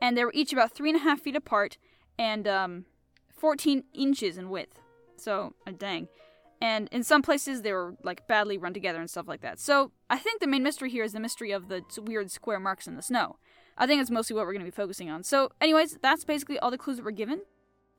And 0.00 0.16
they 0.16 0.24
were 0.24 0.32
each 0.34 0.52
about 0.52 0.72
three 0.72 0.90
and 0.90 0.98
a 0.98 1.02
half 1.02 1.20
feet 1.20 1.36
apart 1.36 1.78
and 2.18 2.48
um, 2.48 2.84
14 3.28 3.84
inches 3.92 4.38
in 4.38 4.50
width. 4.50 4.80
So, 5.16 5.54
uh, 5.66 5.72
dang. 5.76 6.08
And 6.60 6.88
in 6.92 7.02
some 7.02 7.22
places, 7.22 7.62
they 7.62 7.72
were 7.72 7.94
like 8.02 8.26
badly 8.26 8.56
run 8.56 8.72
together 8.72 9.00
and 9.00 9.10
stuff 9.10 9.28
like 9.28 9.42
that. 9.42 9.58
So, 9.58 9.92
I 10.08 10.18
think 10.18 10.40
the 10.40 10.46
main 10.46 10.62
mystery 10.62 10.90
here 10.90 11.04
is 11.04 11.12
the 11.12 11.20
mystery 11.20 11.52
of 11.52 11.68
the 11.68 11.82
weird 12.00 12.30
square 12.30 12.60
marks 12.60 12.86
in 12.86 12.96
the 12.96 13.02
snow. 13.02 13.36
I 13.76 13.86
think 13.86 14.00
it's 14.00 14.10
mostly 14.10 14.36
what 14.36 14.46
we're 14.46 14.52
going 14.52 14.64
to 14.64 14.70
be 14.70 14.74
focusing 14.74 15.10
on. 15.10 15.24
So, 15.24 15.50
anyways, 15.60 15.98
that's 16.00 16.24
basically 16.24 16.58
all 16.58 16.70
the 16.70 16.78
clues 16.78 16.98
that 16.98 17.04
were 17.04 17.10
given. 17.10 17.42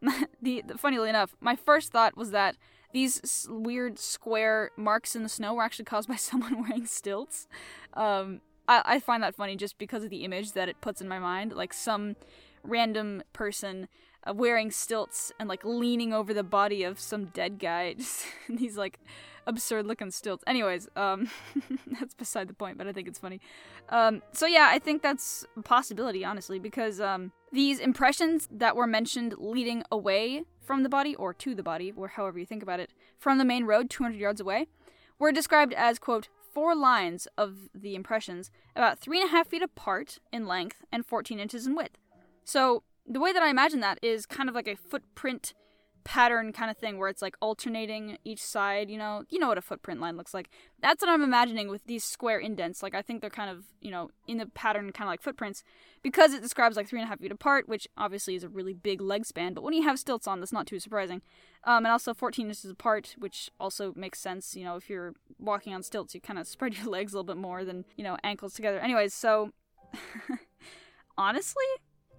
the, 0.41 0.63
the 0.65 0.77
funnily 0.77 1.09
enough, 1.09 1.35
my 1.39 1.55
first 1.55 1.91
thought 1.91 2.17
was 2.17 2.31
that 2.31 2.55
these 2.93 3.19
s- 3.23 3.47
weird 3.49 3.99
square 3.99 4.71
marks 4.77 5.15
in 5.15 5.23
the 5.23 5.29
snow 5.29 5.53
were 5.53 5.63
actually 5.63 5.85
caused 5.85 6.07
by 6.07 6.15
someone 6.17 6.61
wearing 6.61 6.85
stilts. 6.85 7.47
Um, 7.93 8.41
I, 8.67 8.81
I 8.85 8.99
find 8.99 9.21
that 9.23 9.35
funny 9.35 9.55
just 9.55 9.77
because 9.77 10.03
of 10.03 10.09
the 10.09 10.23
image 10.23 10.53
that 10.53 10.69
it 10.69 10.81
puts 10.81 11.01
in 11.01 11.07
my 11.07 11.19
mind, 11.19 11.53
like 11.53 11.73
some 11.73 12.15
random 12.63 13.23
person 13.33 13.87
wearing 14.33 14.71
stilts 14.71 15.31
and 15.39 15.47
like 15.47 15.63
leaning 15.63 16.13
over 16.13 16.33
the 16.33 16.43
body 16.43 16.83
of 16.83 16.99
some 16.99 17.25
dead 17.25 17.59
guy. 17.59 17.93
Just 17.97 18.25
these 18.49 18.77
like 18.77 18.99
absurd 19.47 19.85
looking 19.85 20.11
stilts. 20.11 20.43
Anyways, 20.47 20.87
um, 20.95 21.29
that's 21.87 22.13
beside 22.13 22.47
the 22.47 22.53
point, 22.53 22.77
but 22.77 22.87
I 22.87 22.91
think 22.91 23.07
it's 23.07 23.19
funny. 23.19 23.39
Um, 23.89 24.21
so 24.31 24.45
yeah, 24.45 24.67
I 24.71 24.79
think 24.79 25.01
that's 25.01 25.45
a 25.57 25.61
possibility, 25.61 26.25
honestly, 26.25 26.59
because 26.59 26.99
um, 26.99 27.31
these 27.51 27.79
impressions 27.79 28.47
that 28.51 28.75
were 28.75 28.87
mentioned 28.87 29.35
leading 29.37 29.83
away 29.91 30.43
from 30.61 30.83
the 30.83 30.89
body 30.89 31.15
or 31.15 31.33
to 31.33 31.53
the 31.53 31.63
body, 31.63 31.93
or 31.95 32.07
however 32.09 32.39
you 32.39 32.45
think 32.45 32.63
about 32.63 32.79
it, 32.79 32.91
from 33.19 33.37
the 33.37 33.45
main 33.45 33.65
road 33.65 33.89
200 33.89 34.17
yards 34.17 34.41
away, 34.41 34.67
were 35.19 35.31
described 35.31 35.73
as 35.73 35.99
quote 35.99 36.29
four 36.53 36.75
lines 36.75 37.27
of 37.37 37.69
the 37.75 37.95
impressions, 37.95 38.49
about 38.75 38.97
three 38.97 39.19
and 39.19 39.29
a 39.29 39.31
half 39.31 39.47
feet 39.47 39.61
apart 39.61 40.19
in 40.31 40.47
length 40.47 40.83
and 40.91 41.05
14 41.05 41.39
inches 41.39 41.67
in 41.67 41.75
width. 41.75 41.97
So 42.43 42.83
the 43.07 43.19
way 43.19 43.31
that 43.33 43.43
I 43.43 43.49
imagine 43.49 43.79
that 43.81 43.99
is 44.01 44.25
kind 44.25 44.49
of 44.49 44.55
like 44.55 44.67
a 44.67 44.75
footprint 44.75 45.53
pattern 46.05 46.53
kind 46.53 46.69
of 46.69 46.77
thing 46.77 46.99
where 46.99 47.09
it's 47.09 47.21
like 47.21 47.35
alternating 47.41 48.17
each 48.23 48.41
side, 48.41 48.91
you 48.91 48.97
know, 48.97 49.23
you 49.29 49.39
know 49.39 49.47
what 49.47 49.57
a 49.57 49.61
footprint 49.61 49.99
line 49.99 50.15
looks 50.15 50.35
like. 50.35 50.49
That's 50.79 51.01
what 51.01 51.09
I'm 51.09 51.23
imagining 51.23 51.67
with 51.67 51.83
these 51.87 52.03
square 52.03 52.37
indents. 52.39 52.83
Like 52.83 52.93
I 52.93 53.01
think 53.01 53.21
they're 53.21 53.29
kind 53.31 53.49
of, 53.49 53.65
you 53.81 53.89
know, 53.89 54.11
in 54.27 54.37
the 54.37 54.45
pattern 54.45 54.91
kind 54.91 55.07
of 55.07 55.11
like 55.11 55.23
footprints 55.23 55.63
because 56.03 56.31
it 56.31 56.43
describes 56.43 56.77
like 56.77 56.87
three 56.87 56.99
and 56.99 57.07
a 57.07 57.09
half 57.09 57.19
feet 57.19 57.31
apart, 57.31 57.67
which 57.67 57.87
obviously 57.97 58.35
is 58.35 58.43
a 58.43 58.49
really 58.49 58.73
big 58.73 59.01
leg 59.01 59.25
span. 59.25 59.55
But 59.55 59.63
when 59.63 59.73
you 59.73 59.81
have 59.81 59.97
stilts 59.97 60.27
on, 60.27 60.39
that's 60.39 60.53
not 60.53 60.67
too 60.67 60.79
surprising. 60.79 61.23
Um, 61.63 61.85
and 61.85 61.91
also 61.91 62.13
14 62.13 62.47
inches 62.47 62.69
apart, 62.69 63.15
which 63.17 63.49
also 63.59 63.91
makes 63.95 64.19
sense. 64.19 64.55
You 64.55 64.63
know, 64.63 64.75
if 64.75 64.87
you're 64.91 65.15
walking 65.39 65.73
on 65.73 65.81
stilts, 65.81 66.13
you 66.13 66.21
kind 66.21 66.37
of 66.37 66.47
spread 66.55 66.77
your 66.77 66.87
legs 66.87 67.13
a 67.13 67.17
little 67.17 67.25
bit 67.25 67.37
more 67.37 67.65
than 67.65 67.83
you 67.97 68.03
know 68.03 68.17
ankles 68.23 68.53
together. 68.53 68.79
Anyways, 68.79 69.15
so 69.15 69.51
honestly, 71.17 71.65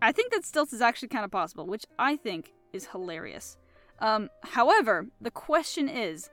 I 0.03 0.13
think 0.13 0.33
that 0.33 0.45
stilts 0.45 0.73
is 0.73 0.81
actually 0.81 1.09
kind 1.09 1.25
of 1.25 1.31
possible, 1.31 1.67
which 1.67 1.85
I 1.99 2.17
think 2.17 2.53
is 2.73 2.89
hilarious. 2.89 3.57
Um, 3.99 4.29
however, 4.43 5.07
the 5.21 5.31
question 5.31 5.89
is, 5.89 6.31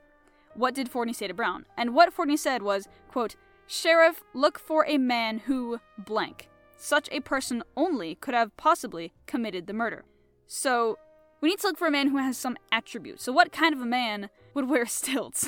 what 0.55 0.75
did 0.75 0.91
Fordney 0.91 1.15
say 1.15 1.27
to 1.27 1.33
Brown? 1.33 1.65
And 1.77 1.95
what 1.95 2.15
Fordney 2.15 2.37
said 2.37 2.61
was, 2.61 2.87
quote, 3.09 3.35
Sheriff, 3.65 4.23
look 4.33 4.59
for 4.59 4.85
a 4.85 4.97
man 4.97 5.39
who 5.39 5.79
blank. 5.97 6.49
Such 6.75 7.07
a 7.11 7.21
person 7.21 7.63
only 7.77 8.15
could 8.15 8.33
have 8.33 8.55
possibly 8.57 9.13
committed 9.25 9.67
the 9.67 9.73
murder. 9.73 10.03
So, 10.45 10.97
we 11.39 11.49
need 11.49 11.59
to 11.59 11.67
look 11.67 11.77
for 11.77 11.87
a 11.87 11.91
man 11.91 12.09
who 12.09 12.17
has 12.17 12.37
some 12.37 12.57
attribute. 12.71 13.21
So, 13.21 13.31
what 13.31 13.51
kind 13.51 13.73
of 13.73 13.81
a 13.81 13.85
man 13.85 14.29
would 14.53 14.69
wear 14.69 14.85
stilts? 14.85 15.47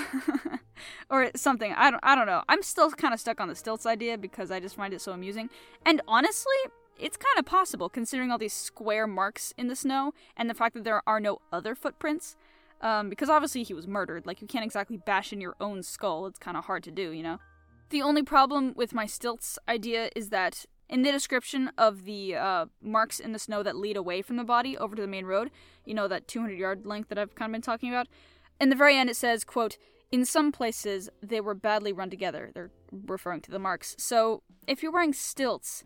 or 1.09 1.31
something. 1.35 1.73
I 1.73 1.91
don't, 1.91 2.03
I 2.03 2.15
don't 2.15 2.27
know. 2.27 2.43
I'm 2.49 2.63
still 2.63 2.89
kind 2.91 3.13
of 3.13 3.19
stuck 3.19 3.39
on 3.39 3.47
the 3.47 3.55
stilts 3.55 3.85
idea 3.85 4.17
because 4.17 4.51
I 4.51 4.59
just 4.59 4.75
find 4.75 4.93
it 4.93 5.01
so 5.01 5.11
amusing. 5.11 5.49
And 5.85 6.01
honestly, 6.07 6.55
it's 6.99 7.17
kind 7.17 7.37
of 7.37 7.45
possible 7.45 7.89
considering 7.89 8.31
all 8.31 8.37
these 8.37 8.53
square 8.53 9.07
marks 9.07 9.53
in 9.57 9.67
the 9.67 9.75
snow 9.75 10.13
and 10.37 10.49
the 10.49 10.53
fact 10.53 10.75
that 10.75 10.83
there 10.83 11.01
are 11.07 11.19
no 11.19 11.39
other 11.51 11.75
footprints. 11.75 12.35
Um, 12.81 13.09
because 13.09 13.29
obviously 13.29 13.63
he 13.63 13.73
was 13.73 13.87
murdered. 13.87 14.25
Like, 14.25 14.41
you 14.41 14.47
can't 14.47 14.65
exactly 14.65 14.97
bash 14.97 15.31
in 15.31 15.39
your 15.39 15.55
own 15.61 15.81
skull. 15.81 16.27
It's 16.27 16.37
kind 16.37 16.57
of 16.57 16.65
hard 16.65 16.83
to 16.83 16.91
do, 16.91 17.11
you 17.11 17.23
know? 17.23 17.39
The 17.89 18.01
only 18.01 18.21
problem 18.21 18.73
with 18.75 18.93
my 18.93 19.05
stilts 19.05 19.57
idea 19.67 20.09
is 20.15 20.29
that 20.29 20.65
in 20.89 21.01
the 21.01 21.11
description 21.11 21.71
of 21.77 22.03
the 22.03 22.35
uh, 22.35 22.65
marks 22.81 23.19
in 23.19 23.31
the 23.31 23.39
snow 23.39 23.63
that 23.63 23.75
lead 23.75 23.97
away 23.97 24.21
from 24.21 24.37
the 24.37 24.43
body 24.43 24.77
over 24.77 24.95
to 24.95 25.01
the 25.01 25.07
main 25.07 25.25
road, 25.25 25.51
you 25.85 25.93
know, 25.93 26.07
that 26.07 26.27
200 26.27 26.57
yard 26.57 26.85
length 26.85 27.09
that 27.09 27.17
I've 27.17 27.35
kind 27.35 27.49
of 27.49 27.53
been 27.53 27.61
talking 27.61 27.89
about, 27.89 28.07
in 28.59 28.69
the 28.69 28.75
very 28.75 28.97
end 28.97 29.09
it 29.09 29.15
says, 29.15 29.43
quote, 29.43 29.77
in 30.11 30.25
some 30.25 30.51
places 30.51 31.09
they 31.21 31.41
were 31.41 31.55
badly 31.55 31.91
run 31.91 32.09
together. 32.09 32.51
They're 32.53 32.71
referring 32.91 33.41
to 33.41 33.51
the 33.51 33.59
marks. 33.59 33.95
So 33.97 34.43
if 34.67 34.83
you're 34.83 34.91
wearing 34.91 35.13
stilts, 35.13 35.83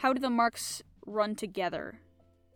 how 0.00 0.14
do 0.14 0.20
the 0.20 0.30
marks 0.30 0.82
run 1.06 1.34
together? 1.34 2.00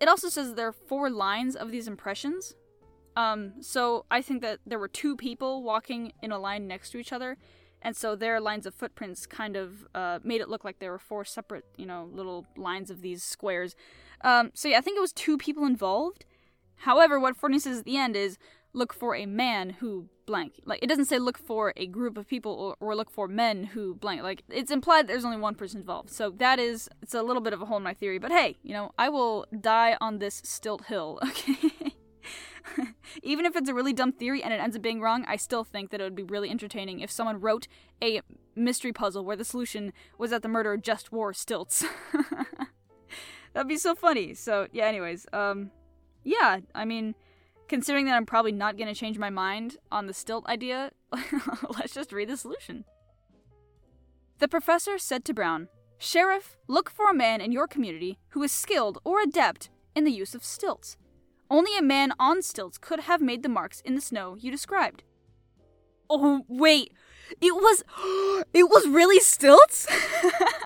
It 0.01 0.09
also 0.09 0.29
says 0.29 0.55
there 0.55 0.69
are 0.69 0.73
four 0.73 1.11
lines 1.11 1.55
of 1.55 1.71
these 1.71 1.87
impressions. 1.87 2.55
Um, 3.17 3.55
so 3.61 4.07
I 4.11 4.23
think 4.23 4.41
that 4.43 4.61
there 4.67 4.79
were 4.79 4.89
two 4.89 5.15
people 5.17 5.63
walking 5.63 6.13
in 6.23 6.33
a 6.33 6.39
line 6.39 6.67
next 6.67 6.91
to 6.91 6.99
each 6.99 7.13
other, 7.13 7.37
and 7.83 7.95
so 7.95 8.17
their 8.17 8.41
lines 8.41 8.67
of 8.67 8.75
footprints 8.75 9.27
kind 9.27 9.57
of 9.57 9.87
uh, 9.95 10.19
made 10.25 10.41
it 10.41 10.49
look 10.49 10.65
like 10.65 10.79
there 10.79 10.91
were 10.91 10.99
four 10.99 11.25
separate, 11.25 11.65
you 11.77 11.87
know, 11.87 12.09
little 12.13 12.47
lines 12.57 12.91
of 12.91 13.03
these 13.03 13.23
squares. 13.23 13.77
Um, 14.23 14.51
so 14.55 14.69
yeah, 14.69 14.79
I 14.79 14.81
think 14.81 14.97
it 14.97 15.03
was 15.03 15.13
two 15.13 15.37
people 15.37 15.67
involved. 15.67 16.25
However, 16.77 17.21
what 17.21 17.39
Fordney 17.39 17.61
says 17.61 17.81
at 17.81 17.85
the 17.85 17.99
end 17.99 18.17
is 18.17 18.39
look 18.73 18.93
for 18.93 19.15
a 19.15 19.27
man 19.27 19.71
who 19.81 20.09
blank. 20.27 20.55
Like 20.65 20.83
it 20.83 20.89
doesn't 20.89 21.07
say 21.07 21.19
look 21.19 21.39
for 21.39 21.73
a 21.77 21.87
group 21.87 22.17
of 22.17 22.27
people 22.27 22.53
or, 22.53 22.77
or, 22.81 22.95
look 22.95 23.11
for 23.11 23.29
men 23.29 23.65
who 23.65 23.95
blank. 23.95 24.23
Like 24.23 24.43
it's 24.49 24.71
implied 24.71 25.07
there's 25.07 25.25
only 25.25 25.37
one 25.37 25.55
person 25.55 25.81
involved. 25.81 26.11
So 26.11 26.31
that 26.39 26.59
is 26.59 26.89
it's 27.03 27.15
a 27.15 27.23
little 27.23 27.43
bit 27.43 27.53
of 27.53 27.63
a 27.63 27.67
hole 27.67 27.77
in 27.77 27.83
my 27.83 27.95
theory. 27.95 28.19
But 28.19 28.33
hey, 28.33 28.57
you 28.63 28.73
know 28.73 28.93
I 28.99 29.09
will 29.09 29.47
die 29.61 29.97
on 30.01 30.19
this 30.19 30.41
stilt 30.45 30.87
hill. 30.87 31.21
Okay. 31.29 31.95
Even 33.23 33.45
if 33.45 33.57
it's 33.57 33.69
a 33.69 33.75
really 33.75 33.93
dumb 33.93 34.13
theory 34.13 34.43
and 34.43 34.53
it 34.53 34.61
ends 34.61 34.75
up 34.75 34.81
being 34.81 35.01
wrong, 35.01 35.25
I 35.29 35.37
still 35.37 35.65
think 35.65 35.91
that 35.91 36.01
it 36.01 36.05
would 36.05 36.15
be 36.15 36.23
really 36.23 36.51
entertaining 36.51 37.01
if 37.01 37.11
someone 37.11 37.39
wrote 37.39 37.69
a 38.03 38.23
mystery 38.57 38.93
puzzle 38.93 39.25
where 39.25 39.37
the 39.37 39.45
solution 39.45 39.93
was 40.19 40.31
that 40.31 40.43
the 40.43 40.49
murderer 40.49 40.79
just 40.79 41.13
wore 41.13 41.35
stilts. 41.35 41.85
That'd 43.53 43.69
be 43.69 43.77
so 43.77 43.95
funny. 43.95 44.35
So 44.35 44.69
yeah. 44.73 44.87
Anyways, 44.87 45.27
um, 45.33 45.71
yeah. 46.25 46.61
I 46.75 46.85
mean 46.85 47.15
considering 47.69 48.07
that 48.07 48.15
I'm 48.15 48.27
probably 48.27 48.53
not 48.53 48.77
going 48.77 48.93
to 48.93 48.99
change 48.99 49.19
my 49.19 49.31
mind 49.31 49.77
on 49.91 50.07
the 50.07 50.15
stilt 50.15 50.47
idea, 50.47 50.91
let's 51.69 51.95
just 51.95 52.13
read 52.13 52.29
the 52.29 52.37
solution. 52.37 52.85
The 54.39 54.49
professor 54.49 54.99
said 54.99 55.25
to 55.25 55.35
Brown, 55.35 55.69
Sheriff, 55.99 56.57
look 56.67 56.91
for 56.91 57.11
a 57.11 57.15
man 57.15 57.41
in 57.41 57.53
your 57.53 57.67
community 57.67 58.19
who 58.31 58.43
is 58.43 58.53
skilled 58.53 58.99
or 59.05 59.21
adept 59.21 59.71
in 59.95 60.05
the 60.05 60.13
use 60.13 60.35
of 60.35 60.45
stilts. 60.45 60.97
Only 61.51 61.77
a 61.79 61.83
man 61.83 62.13
on 62.19 62.43
stilts 62.43 62.79
could 62.79 63.01
have 63.01 63.21
made 63.21 63.43
the 63.43 63.49
marks 63.49 63.81
in 63.81 63.95
the 63.95 64.01
snow 64.01 64.37
you 64.39 64.51
described. 64.51 65.03
Oh, 66.11 66.45
wait. 66.49 66.93
It 67.41 67.55
was. 67.55 67.83
It 68.53 68.65
was 68.65 68.87
really 68.87 69.21
stilts? 69.21 69.87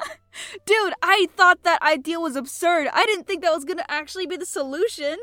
Dude, 0.66 0.92
I 1.02 1.28
thought 1.36 1.62
that 1.62 1.82
idea 1.82 2.20
was 2.20 2.36
absurd. 2.36 2.88
I 2.92 3.06
didn't 3.06 3.26
think 3.26 3.42
that 3.42 3.54
was 3.54 3.64
gonna 3.64 3.84
actually 3.88 4.26
be 4.26 4.36
the 4.36 4.46
solution. 4.46 5.16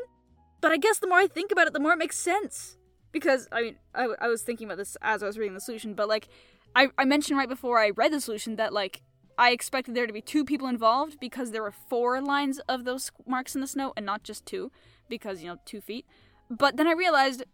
But 0.60 0.72
I 0.72 0.76
guess 0.76 0.98
the 0.98 1.06
more 1.06 1.18
I 1.18 1.26
think 1.26 1.52
about 1.52 1.66
it, 1.66 1.72
the 1.72 1.80
more 1.80 1.92
it 1.92 1.98
makes 1.98 2.18
sense. 2.18 2.76
Because, 3.12 3.48
I 3.52 3.62
mean, 3.62 3.76
I, 3.94 4.08
I 4.20 4.28
was 4.28 4.42
thinking 4.42 4.66
about 4.66 4.78
this 4.78 4.96
as 5.00 5.22
I 5.22 5.26
was 5.26 5.38
reading 5.38 5.54
the 5.54 5.60
solution, 5.60 5.94
but 5.94 6.08
like, 6.08 6.28
I, 6.74 6.88
I 6.98 7.04
mentioned 7.04 7.38
right 7.38 7.48
before 7.48 7.78
I 7.78 7.90
read 7.90 8.12
the 8.12 8.20
solution 8.20 8.56
that 8.56 8.72
like, 8.72 9.02
I 9.38 9.50
expected 9.50 9.94
there 9.94 10.06
to 10.06 10.12
be 10.12 10.22
two 10.22 10.44
people 10.44 10.66
involved 10.66 11.18
because 11.20 11.50
there 11.50 11.62
were 11.62 11.72
four 11.72 12.20
lines 12.20 12.58
of 12.68 12.84
those 12.84 13.10
marks 13.26 13.54
in 13.54 13.60
the 13.60 13.66
snow 13.66 13.92
and 13.96 14.04
not 14.04 14.22
just 14.22 14.44
two, 14.46 14.70
because, 15.08 15.42
you 15.42 15.48
know, 15.48 15.58
two 15.64 15.80
feet. 15.80 16.06
But 16.50 16.76
then 16.76 16.86
I 16.86 16.92
realized 16.92 17.44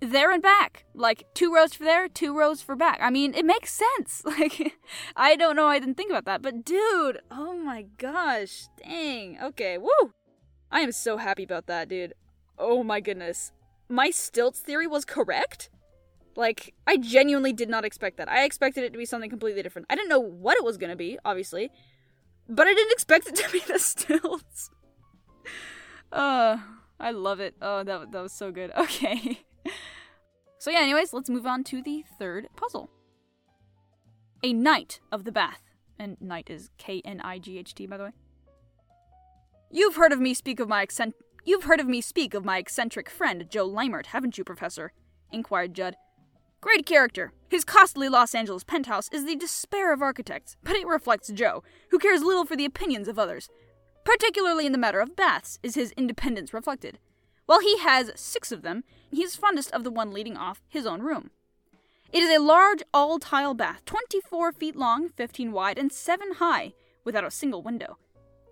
there 0.00 0.32
and 0.32 0.42
back. 0.42 0.84
Like 0.94 1.24
two 1.34 1.54
rows 1.54 1.74
for 1.74 1.84
there, 1.84 2.08
two 2.08 2.36
rows 2.36 2.62
for 2.62 2.74
back. 2.74 2.98
I 3.00 3.10
mean, 3.10 3.34
it 3.34 3.44
makes 3.44 3.72
sense. 3.72 4.22
Like 4.30 4.74
I 5.16 5.36
don't 5.36 5.56
know 5.56 5.66
I 5.66 5.78
didn't 5.78 5.96
think 5.96 6.10
about 6.10 6.24
that, 6.24 6.40
but 6.40 6.64
dude, 6.64 7.20
oh 7.30 7.54
my 7.54 7.86
gosh. 7.98 8.68
Dang. 8.82 9.38
Okay, 9.42 9.76
woo. 9.76 10.12
I 10.70 10.80
am 10.80 10.92
so 10.92 11.16
happy 11.16 11.42
about 11.42 11.66
that, 11.66 11.88
dude. 11.88 12.14
Oh 12.60 12.84
my 12.84 13.00
goodness. 13.00 13.52
My 13.88 14.10
stilts 14.10 14.60
theory 14.60 14.86
was 14.86 15.04
correct? 15.04 15.70
Like, 16.36 16.74
I 16.86 16.96
genuinely 16.96 17.52
did 17.52 17.68
not 17.68 17.84
expect 17.84 18.18
that. 18.18 18.30
I 18.30 18.44
expected 18.44 18.84
it 18.84 18.92
to 18.92 18.98
be 18.98 19.06
something 19.06 19.30
completely 19.30 19.62
different. 19.62 19.86
I 19.90 19.96
didn't 19.96 20.10
know 20.10 20.20
what 20.20 20.56
it 20.56 20.64
was 20.64 20.76
to 20.76 20.96
be, 20.96 21.18
obviously, 21.24 21.70
but 22.48 22.68
I 22.68 22.74
didn't 22.74 22.92
expect 22.98 23.26
it 23.26 23.34
to 23.36 23.50
be 23.50 23.60
the 23.66 23.78
stilts. 23.78 24.70
Uh, 26.12 26.58
I 27.00 27.10
love 27.10 27.40
it. 27.40 27.54
Oh, 27.62 27.82
that 27.82 28.12
that 28.12 28.22
was 28.22 28.32
so 28.32 28.52
good. 28.52 28.70
Okay. 28.78 29.40
so, 30.58 30.70
yeah, 30.70 30.80
anyways, 30.80 31.12
let's 31.12 31.30
move 31.30 31.46
on 31.46 31.64
to 31.64 31.82
the 31.82 32.04
third 32.18 32.48
puzzle. 32.56 32.90
A 34.42 34.52
Knight 34.52 35.00
of 35.10 35.24
the 35.24 35.32
Bath. 35.32 35.62
And 35.98 36.16
Knight 36.20 36.48
is 36.48 36.70
K 36.78 37.02
N 37.04 37.20
I 37.20 37.38
G 37.38 37.58
H 37.58 37.74
T, 37.74 37.86
by 37.86 37.96
the 37.96 38.04
way. 38.04 38.10
You've 39.70 39.96
heard 39.96 40.12
of 40.12 40.20
me 40.20 40.32
speak 40.34 40.58
of 40.58 40.68
my 40.68 40.82
accent. 40.82 41.14
You've 41.44 41.64
heard 41.64 41.80
of 41.80 41.86
me 41.86 42.02
speak 42.02 42.34
of 42.34 42.44
my 42.44 42.58
eccentric 42.58 43.08
friend, 43.08 43.46
Joe 43.48 43.66
Leimert, 43.66 44.06
haven't 44.06 44.36
you, 44.36 44.44
Professor? 44.44 44.92
inquired 45.32 45.72
Judd. 45.72 45.96
Great 46.60 46.84
character. 46.84 47.32
His 47.48 47.64
costly 47.64 48.10
Los 48.10 48.34
Angeles 48.34 48.62
penthouse 48.62 49.08
is 49.10 49.24
the 49.24 49.36
despair 49.36 49.94
of 49.94 50.02
architects, 50.02 50.58
but 50.62 50.76
it 50.76 50.86
reflects 50.86 51.28
Joe, 51.28 51.62
who 51.90 51.98
cares 51.98 52.22
little 52.22 52.44
for 52.44 52.56
the 52.56 52.66
opinions 52.66 53.08
of 53.08 53.18
others. 53.18 53.48
Particularly 54.04 54.66
in 54.66 54.72
the 54.72 54.78
matter 54.78 55.00
of 55.00 55.16
baths 55.16 55.58
is 55.62 55.76
his 55.76 55.92
independence 55.92 56.52
reflected. 56.52 56.98
While 57.46 57.60
he 57.60 57.78
has 57.78 58.12
six 58.16 58.52
of 58.52 58.60
them, 58.60 58.84
he 59.10 59.22
is 59.22 59.36
fondest 59.36 59.72
of 59.72 59.82
the 59.82 59.90
one 59.90 60.12
leading 60.12 60.36
off 60.36 60.60
his 60.68 60.84
own 60.84 61.00
room. 61.00 61.30
It 62.12 62.22
is 62.22 62.36
a 62.36 62.42
large 62.42 62.82
all 62.92 63.18
tile 63.18 63.54
bath, 63.54 63.82
24 63.86 64.52
feet 64.52 64.76
long, 64.76 65.08
15 65.08 65.52
wide, 65.52 65.78
and 65.78 65.90
7 65.90 66.34
high, 66.34 66.74
without 67.02 67.24
a 67.24 67.30
single 67.30 67.62
window. 67.62 67.96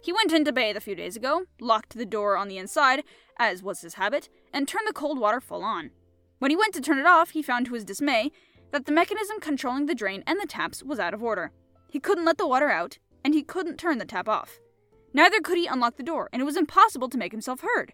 He 0.02 0.12
went 0.12 0.32
in 0.32 0.44
to 0.44 0.52
bathe 0.52 0.76
a 0.76 0.80
few 0.80 0.94
days 0.94 1.16
ago, 1.16 1.44
locked 1.60 1.96
the 1.96 2.06
door 2.06 2.36
on 2.36 2.48
the 2.48 2.58
inside, 2.58 3.04
as 3.38 3.62
was 3.62 3.80
his 3.80 3.94
habit, 3.94 4.28
and 4.52 4.66
turned 4.66 4.86
the 4.86 4.92
cold 4.92 5.18
water 5.18 5.40
full 5.40 5.62
on. 5.62 5.90
When 6.38 6.50
he 6.50 6.56
went 6.56 6.74
to 6.74 6.80
turn 6.80 6.98
it 6.98 7.06
off, 7.06 7.30
he 7.30 7.42
found 7.42 7.66
to 7.66 7.74
his 7.74 7.84
dismay 7.84 8.30
that 8.70 8.86
the 8.86 8.92
mechanism 8.92 9.40
controlling 9.40 9.86
the 9.86 9.94
drain 9.94 10.22
and 10.26 10.40
the 10.40 10.46
taps 10.46 10.82
was 10.82 10.98
out 10.98 11.14
of 11.14 11.22
order. 11.22 11.52
He 11.90 11.98
couldn't 11.98 12.24
let 12.24 12.38
the 12.38 12.46
water 12.46 12.70
out, 12.70 12.98
and 13.24 13.34
he 13.34 13.42
couldn't 13.42 13.78
turn 13.78 13.98
the 13.98 14.04
tap 14.04 14.28
off. 14.28 14.58
Neither 15.12 15.40
could 15.40 15.58
he 15.58 15.66
unlock 15.66 15.96
the 15.96 16.02
door, 16.02 16.28
and 16.32 16.40
it 16.40 16.44
was 16.44 16.56
impossible 16.56 17.08
to 17.08 17.18
make 17.18 17.32
himself 17.32 17.62
heard. 17.62 17.92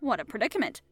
What 0.00 0.20
a 0.20 0.24
predicament. 0.24 0.82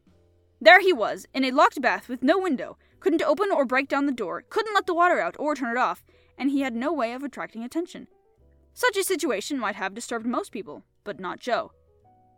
There 0.61 0.79
he 0.79 0.93
was, 0.93 1.25
in 1.33 1.43
a 1.43 1.51
locked 1.51 1.81
bath 1.81 2.07
with 2.07 2.23
no 2.23 2.39
window, 2.39 2.77
couldn't 2.99 3.21
open 3.21 3.51
or 3.51 3.65
break 3.65 3.87
down 3.87 4.05
the 4.05 4.11
door, 4.11 4.43
couldn't 4.49 4.73
let 4.73 4.85
the 4.85 4.93
water 4.93 5.19
out 5.19 5.35
or 5.37 5.53
turn 5.53 5.75
it 5.75 5.79
off, 5.79 6.03
and 6.37 6.49
he 6.49 6.61
had 6.61 6.75
no 6.75 6.93
way 6.93 7.13
of 7.13 7.23
attracting 7.23 7.63
attention. 7.63 8.07
Such 8.75 8.97
a 8.97 9.05
situation 9.05 9.57
might 9.57 9.75
have 9.75 9.93
disturbed 9.93 10.25
most 10.25 10.51
people, 10.51 10.83
but 11.05 11.17
not 11.17 11.39
Joe. 11.39 11.71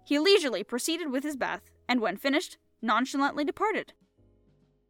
He 0.06 0.20
leisurely 0.20 0.64
proceeded 0.64 1.12
with 1.12 1.24
his 1.24 1.36
bath, 1.36 1.64
and 1.90 2.00
when 2.00 2.16
finished, 2.16 2.58
nonchalantly 2.80 3.44
departed. 3.44 3.94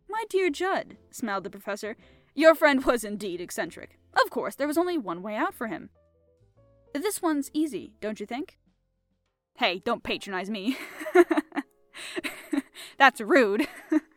My 0.09 0.25
dear 0.29 0.49
Judd, 0.49 0.97
smiled 1.09 1.45
the 1.45 1.49
professor, 1.49 1.95
your 2.35 2.53
friend 2.53 2.83
was 2.83 3.05
indeed 3.05 3.39
eccentric. 3.39 3.97
Of 4.13 4.29
course, 4.29 4.55
there 4.55 4.67
was 4.67 4.77
only 4.77 4.97
one 4.97 5.23
way 5.23 5.35
out 5.35 5.53
for 5.53 5.67
him. 5.67 5.89
This 6.93 7.21
one's 7.21 7.49
easy, 7.53 7.93
don't 8.01 8.19
you 8.19 8.25
think? 8.25 8.57
Hey, 9.55 9.79
don't 9.79 10.03
patronize 10.03 10.49
me. 10.49 10.77
That's 12.97 13.21
rude. 13.21 13.67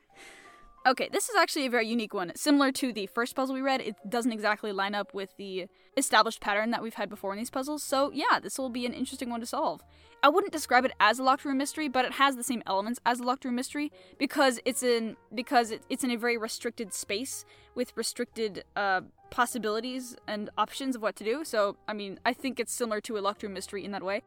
okay, 0.87 1.09
this 1.13 1.29
is 1.29 1.37
actually 1.37 1.67
a 1.67 1.71
very 1.71 1.87
unique 1.87 2.15
one. 2.15 2.33
Similar 2.35 2.73
to 2.73 2.93
the 2.93 3.07
first 3.07 3.35
puzzle 3.37 3.55
we 3.55 3.61
read, 3.61 3.81
it 3.81 3.97
doesn't 4.09 4.33
exactly 4.33 4.73
line 4.73 4.95
up 4.95 5.15
with 5.15 5.37
the 5.37 5.67
established 5.97 6.41
pattern 6.41 6.71
that 6.71 6.83
we've 6.83 6.95
had 6.95 7.09
before 7.09 7.33
in 7.33 7.39
these 7.39 7.51
puzzles, 7.51 7.83
so 7.83 8.11
yeah, 8.13 8.39
this 8.43 8.59
will 8.59 8.71
be 8.71 8.87
an 8.87 8.95
interesting 8.95 9.31
one 9.31 9.41
to 9.41 9.47
solve. 9.47 9.83
I 10.23 10.29
wouldn't 10.29 10.53
describe 10.53 10.85
it 10.85 10.93
as 11.01 11.19
a 11.19 11.23
locked 11.23 11.45
room 11.45 11.59
mystery, 11.59 11.89
but 11.89 12.05
it 12.05 12.13
has 12.13 12.37
the 12.37 12.45
same 12.45 12.63
elements 12.67 13.01
as 13.07 13.21
a 13.21 13.23
locked 13.23 13.45
room 13.45 13.55
mystery 13.55 13.91
because 14.19 14.61
it's 14.65 14.83
in 14.83 15.17
because 15.35 15.73
it's 15.89 16.05
in 16.05 16.11
a 16.11 16.17
very 16.17 16.37
restricted 16.37 16.93
space 16.93 17.45
with 17.75 17.93
restricted 17.97 18.65
uh, 18.77 19.01
possibilities 19.31 20.17
and 20.27 20.51
options 20.59 20.97
of 20.97 21.03
what 21.03 21.17
to 21.17 21.25
do. 21.25 21.45
So, 21.45 21.77
I 21.89 21.95
mean, 21.95 22.21
I 22.27 22.33
think 22.35 22.61
it's 22.61 22.73
similar 22.73 23.01
to 23.03 23.17
a 23.17 23.21
locked 23.21 23.43
room 23.43 23.55
mystery 23.55 23.85
in 23.85 23.93
that 23.93 24.03
way. 24.03 24.23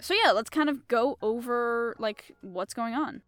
So 0.00 0.14
yeah, 0.14 0.32
let's 0.32 0.50
kind 0.50 0.68
of 0.68 0.88
go 0.88 1.18
over 1.22 1.94
like 1.98 2.34
what's 2.40 2.74
going 2.74 2.94
on. 2.94 3.22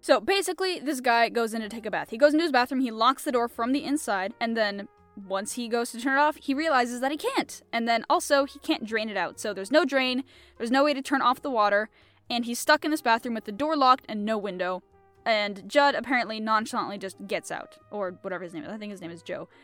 So 0.00 0.18
basically, 0.18 0.80
this 0.80 1.00
guy 1.00 1.28
goes 1.28 1.52
in 1.52 1.60
to 1.60 1.68
take 1.68 1.84
a 1.84 1.90
bath. 1.90 2.10
He 2.10 2.16
goes 2.16 2.32
into 2.32 2.42
his 2.42 2.52
bathroom, 2.52 2.80
he 2.80 2.90
locks 2.90 3.24
the 3.24 3.32
door 3.32 3.48
from 3.48 3.72
the 3.72 3.84
inside, 3.84 4.32
and 4.40 4.56
then 4.56 4.88
once 5.28 5.54
he 5.54 5.68
goes 5.68 5.92
to 5.92 6.00
turn 6.00 6.16
it 6.16 6.20
off, 6.20 6.36
he 6.36 6.54
realizes 6.54 7.00
that 7.00 7.10
he 7.10 7.18
can't. 7.18 7.62
And 7.72 7.86
then 7.86 8.04
also, 8.08 8.44
he 8.44 8.58
can't 8.60 8.86
drain 8.86 9.10
it 9.10 9.16
out. 9.16 9.38
So 9.38 9.52
there's 9.52 9.70
no 9.70 9.84
drain, 9.84 10.24
there's 10.56 10.70
no 10.70 10.84
way 10.84 10.94
to 10.94 11.02
turn 11.02 11.20
off 11.20 11.42
the 11.42 11.50
water, 11.50 11.90
and 12.30 12.44
he's 12.44 12.58
stuck 12.58 12.84
in 12.84 12.90
this 12.90 13.02
bathroom 13.02 13.34
with 13.34 13.44
the 13.44 13.52
door 13.52 13.76
locked 13.76 14.06
and 14.08 14.24
no 14.24 14.38
window. 14.38 14.82
And 15.26 15.68
Judd 15.68 15.94
apparently 15.94 16.40
nonchalantly 16.40 16.96
just 16.96 17.26
gets 17.26 17.50
out, 17.50 17.76
or 17.90 18.12
whatever 18.22 18.44
his 18.44 18.54
name 18.54 18.64
is. 18.64 18.70
I 18.70 18.78
think 18.78 18.92
his 18.92 19.00
name 19.00 19.10
is 19.10 19.22
Joe. 19.22 19.48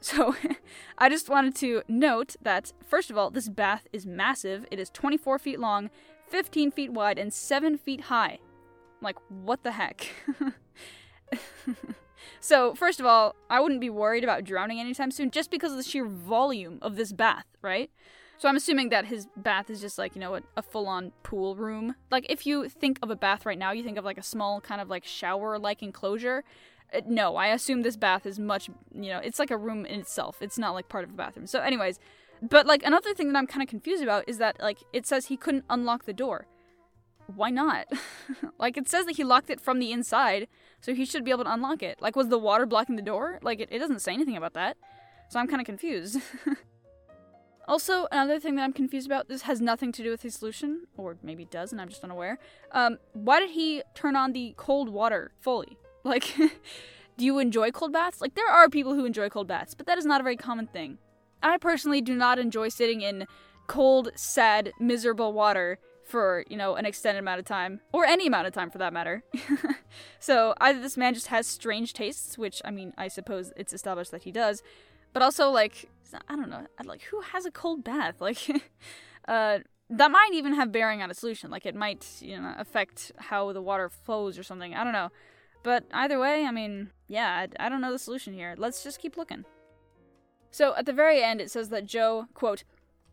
So, 0.00 0.36
I 0.96 1.08
just 1.08 1.28
wanted 1.28 1.56
to 1.56 1.82
note 1.88 2.36
that, 2.40 2.72
first 2.86 3.10
of 3.10 3.18
all, 3.18 3.30
this 3.30 3.48
bath 3.48 3.88
is 3.92 4.06
massive. 4.06 4.64
It 4.70 4.78
is 4.78 4.90
24 4.90 5.40
feet 5.40 5.58
long, 5.58 5.90
15 6.28 6.70
feet 6.70 6.92
wide, 6.92 7.18
and 7.18 7.34
7 7.34 7.76
feet 7.76 8.02
high. 8.02 8.38
Like, 9.00 9.16
what 9.28 9.62
the 9.62 9.72
heck? 9.72 10.06
so, 12.40 12.74
first 12.74 13.00
of 13.00 13.06
all, 13.06 13.36
I 13.48 13.60
wouldn't 13.60 13.80
be 13.80 13.90
worried 13.90 14.24
about 14.24 14.44
drowning 14.44 14.80
anytime 14.80 15.10
soon 15.10 15.30
just 15.30 15.50
because 15.50 15.72
of 15.72 15.78
the 15.78 15.84
sheer 15.84 16.04
volume 16.06 16.78
of 16.82 16.96
this 16.96 17.12
bath, 17.12 17.46
right? 17.62 17.90
So 18.38 18.48
I'm 18.48 18.56
assuming 18.56 18.90
that 18.90 19.06
his 19.06 19.26
bath 19.36 19.68
is 19.68 19.80
just 19.80 19.98
like, 19.98 20.14
you 20.14 20.20
know, 20.20 20.36
a, 20.36 20.42
a 20.56 20.62
full 20.62 20.86
on 20.86 21.12
pool 21.24 21.56
room. 21.56 21.96
Like, 22.10 22.24
if 22.28 22.46
you 22.46 22.68
think 22.68 22.98
of 23.02 23.10
a 23.10 23.16
bath 23.16 23.44
right 23.44 23.58
now, 23.58 23.72
you 23.72 23.82
think 23.82 23.98
of 23.98 24.04
like 24.04 24.18
a 24.18 24.22
small 24.22 24.60
kind 24.60 24.80
of 24.80 24.88
like 24.88 25.04
shower 25.04 25.58
like 25.58 25.82
enclosure. 25.82 26.44
Uh, 26.94 27.00
no, 27.06 27.34
I 27.34 27.48
assume 27.48 27.82
this 27.82 27.96
bath 27.96 28.26
is 28.26 28.38
much, 28.38 28.70
you 28.94 29.10
know, 29.10 29.18
it's 29.18 29.40
like 29.40 29.50
a 29.50 29.56
room 29.56 29.84
in 29.84 30.00
itself. 30.00 30.40
It's 30.40 30.56
not 30.56 30.70
like 30.72 30.88
part 30.88 31.02
of 31.04 31.10
a 31.10 31.14
bathroom. 31.14 31.48
So, 31.48 31.60
anyways, 31.60 31.98
but 32.40 32.66
like 32.66 32.84
another 32.84 33.12
thing 33.12 33.32
that 33.32 33.38
I'm 33.38 33.48
kind 33.48 33.62
of 33.62 33.68
confused 33.68 34.02
about 34.02 34.24
is 34.28 34.38
that 34.38 34.60
like 34.60 34.78
it 34.92 35.06
says 35.06 35.26
he 35.26 35.36
couldn't 35.36 35.64
unlock 35.68 36.04
the 36.04 36.12
door. 36.12 36.46
Why 37.34 37.50
not? 37.50 37.86
like 38.58 38.76
it 38.76 38.88
says 38.88 39.06
that 39.06 39.16
he 39.16 39.24
locked 39.24 39.50
it 39.50 39.60
from 39.60 39.78
the 39.78 39.92
inside, 39.92 40.48
so 40.80 40.94
he 40.94 41.04
should 41.04 41.24
be 41.24 41.30
able 41.30 41.44
to 41.44 41.52
unlock 41.52 41.82
it. 41.82 42.00
Like 42.00 42.16
was 42.16 42.28
the 42.28 42.38
water 42.38 42.66
blocking 42.66 42.96
the 42.96 43.02
door? 43.02 43.38
Like 43.42 43.60
it, 43.60 43.68
it 43.70 43.78
doesn't 43.78 44.00
say 44.00 44.14
anything 44.14 44.36
about 44.36 44.54
that. 44.54 44.76
So 45.28 45.38
I'm 45.38 45.46
kind 45.46 45.60
of 45.60 45.66
confused. 45.66 46.18
also, 47.68 48.06
another 48.10 48.40
thing 48.40 48.54
that 48.56 48.62
I'm 48.62 48.72
confused 48.72 49.06
about, 49.06 49.28
this 49.28 49.42
has 49.42 49.60
nothing 49.60 49.92
to 49.92 50.02
do 50.02 50.10
with 50.10 50.22
the 50.22 50.30
solution, 50.30 50.86
or 50.96 51.18
maybe 51.22 51.42
it 51.42 51.50
does 51.50 51.70
and 51.70 51.80
I'm 51.80 51.88
just 51.88 52.02
unaware. 52.02 52.38
Um, 52.72 52.98
why 53.12 53.40
did 53.40 53.50
he 53.50 53.82
turn 53.94 54.16
on 54.16 54.32
the 54.32 54.54
cold 54.56 54.88
water 54.88 55.32
fully? 55.40 55.78
Like, 56.04 56.36
do 57.18 57.24
you 57.26 57.38
enjoy 57.38 57.70
cold 57.70 57.92
baths? 57.92 58.22
Like, 58.22 58.34
there 58.34 58.48
are 58.48 58.70
people 58.70 58.94
who 58.94 59.04
enjoy 59.04 59.28
cold 59.28 59.46
baths, 59.46 59.74
but 59.74 59.84
that 59.86 59.98
is 59.98 60.06
not 60.06 60.20
a 60.20 60.24
very 60.24 60.36
common 60.36 60.68
thing. 60.68 60.96
I 61.42 61.58
personally 61.58 62.00
do 62.00 62.14
not 62.14 62.38
enjoy 62.38 62.68
sitting 62.68 63.02
in 63.02 63.26
cold, 63.66 64.12
sad, 64.14 64.72
miserable 64.80 65.34
water 65.34 65.78
for, 66.08 66.44
you 66.48 66.56
know, 66.56 66.74
an 66.74 66.86
extended 66.86 67.20
amount 67.20 67.38
of 67.38 67.44
time, 67.44 67.80
or 67.92 68.04
any 68.04 68.26
amount 68.26 68.46
of 68.46 68.52
time 68.52 68.70
for 68.70 68.78
that 68.78 68.92
matter. 68.92 69.22
so, 70.20 70.54
either 70.60 70.80
this 70.80 70.96
man 70.96 71.14
just 71.14 71.28
has 71.28 71.46
strange 71.46 71.92
tastes, 71.92 72.38
which, 72.38 72.62
I 72.64 72.70
mean, 72.70 72.92
I 72.96 73.08
suppose 73.08 73.52
it's 73.56 73.72
established 73.72 74.10
that 74.10 74.22
he 74.22 74.32
does, 74.32 74.62
but 75.12 75.22
also, 75.22 75.50
like, 75.50 75.88
I 76.28 76.36
don't 76.36 76.50
know, 76.50 76.66
like, 76.84 77.02
who 77.02 77.20
has 77.20 77.44
a 77.44 77.50
cold 77.50 77.84
bath? 77.84 78.16
Like, 78.20 78.38
uh, 79.28 79.58
that 79.90 80.10
might 80.10 80.30
even 80.32 80.54
have 80.54 80.72
bearing 80.72 81.02
on 81.02 81.10
a 81.10 81.14
solution. 81.14 81.50
Like, 81.50 81.66
it 81.66 81.74
might, 81.74 82.06
you 82.20 82.38
know, 82.38 82.54
affect 82.58 83.12
how 83.16 83.52
the 83.52 83.62
water 83.62 83.88
flows 83.88 84.38
or 84.38 84.42
something. 84.42 84.74
I 84.74 84.84
don't 84.84 84.92
know. 84.92 85.10
But 85.62 85.84
either 85.92 86.18
way, 86.18 86.44
I 86.44 86.50
mean, 86.50 86.90
yeah, 87.08 87.46
I, 87.60 87.66
I 87.66 87.68
don't 87.68 87.80
know 87.80 87.92
the 87.92 87.98
solution 87.98 88.32
here. 88.32 88.54
Let's 88.56 88.82
just 88.82 89.00
keep 89.00 89.16
looking. 89.16 89.44
So 90.50 90.74
at 90.76 90.86
the 90.86 90.92
very 90.92 91.22
end, 91.22 91.40
it 91.40 91.50
says 91.50 91.68
that 91.70 91.86
Joe, 91.86 92.26
quote, 92.34 92.64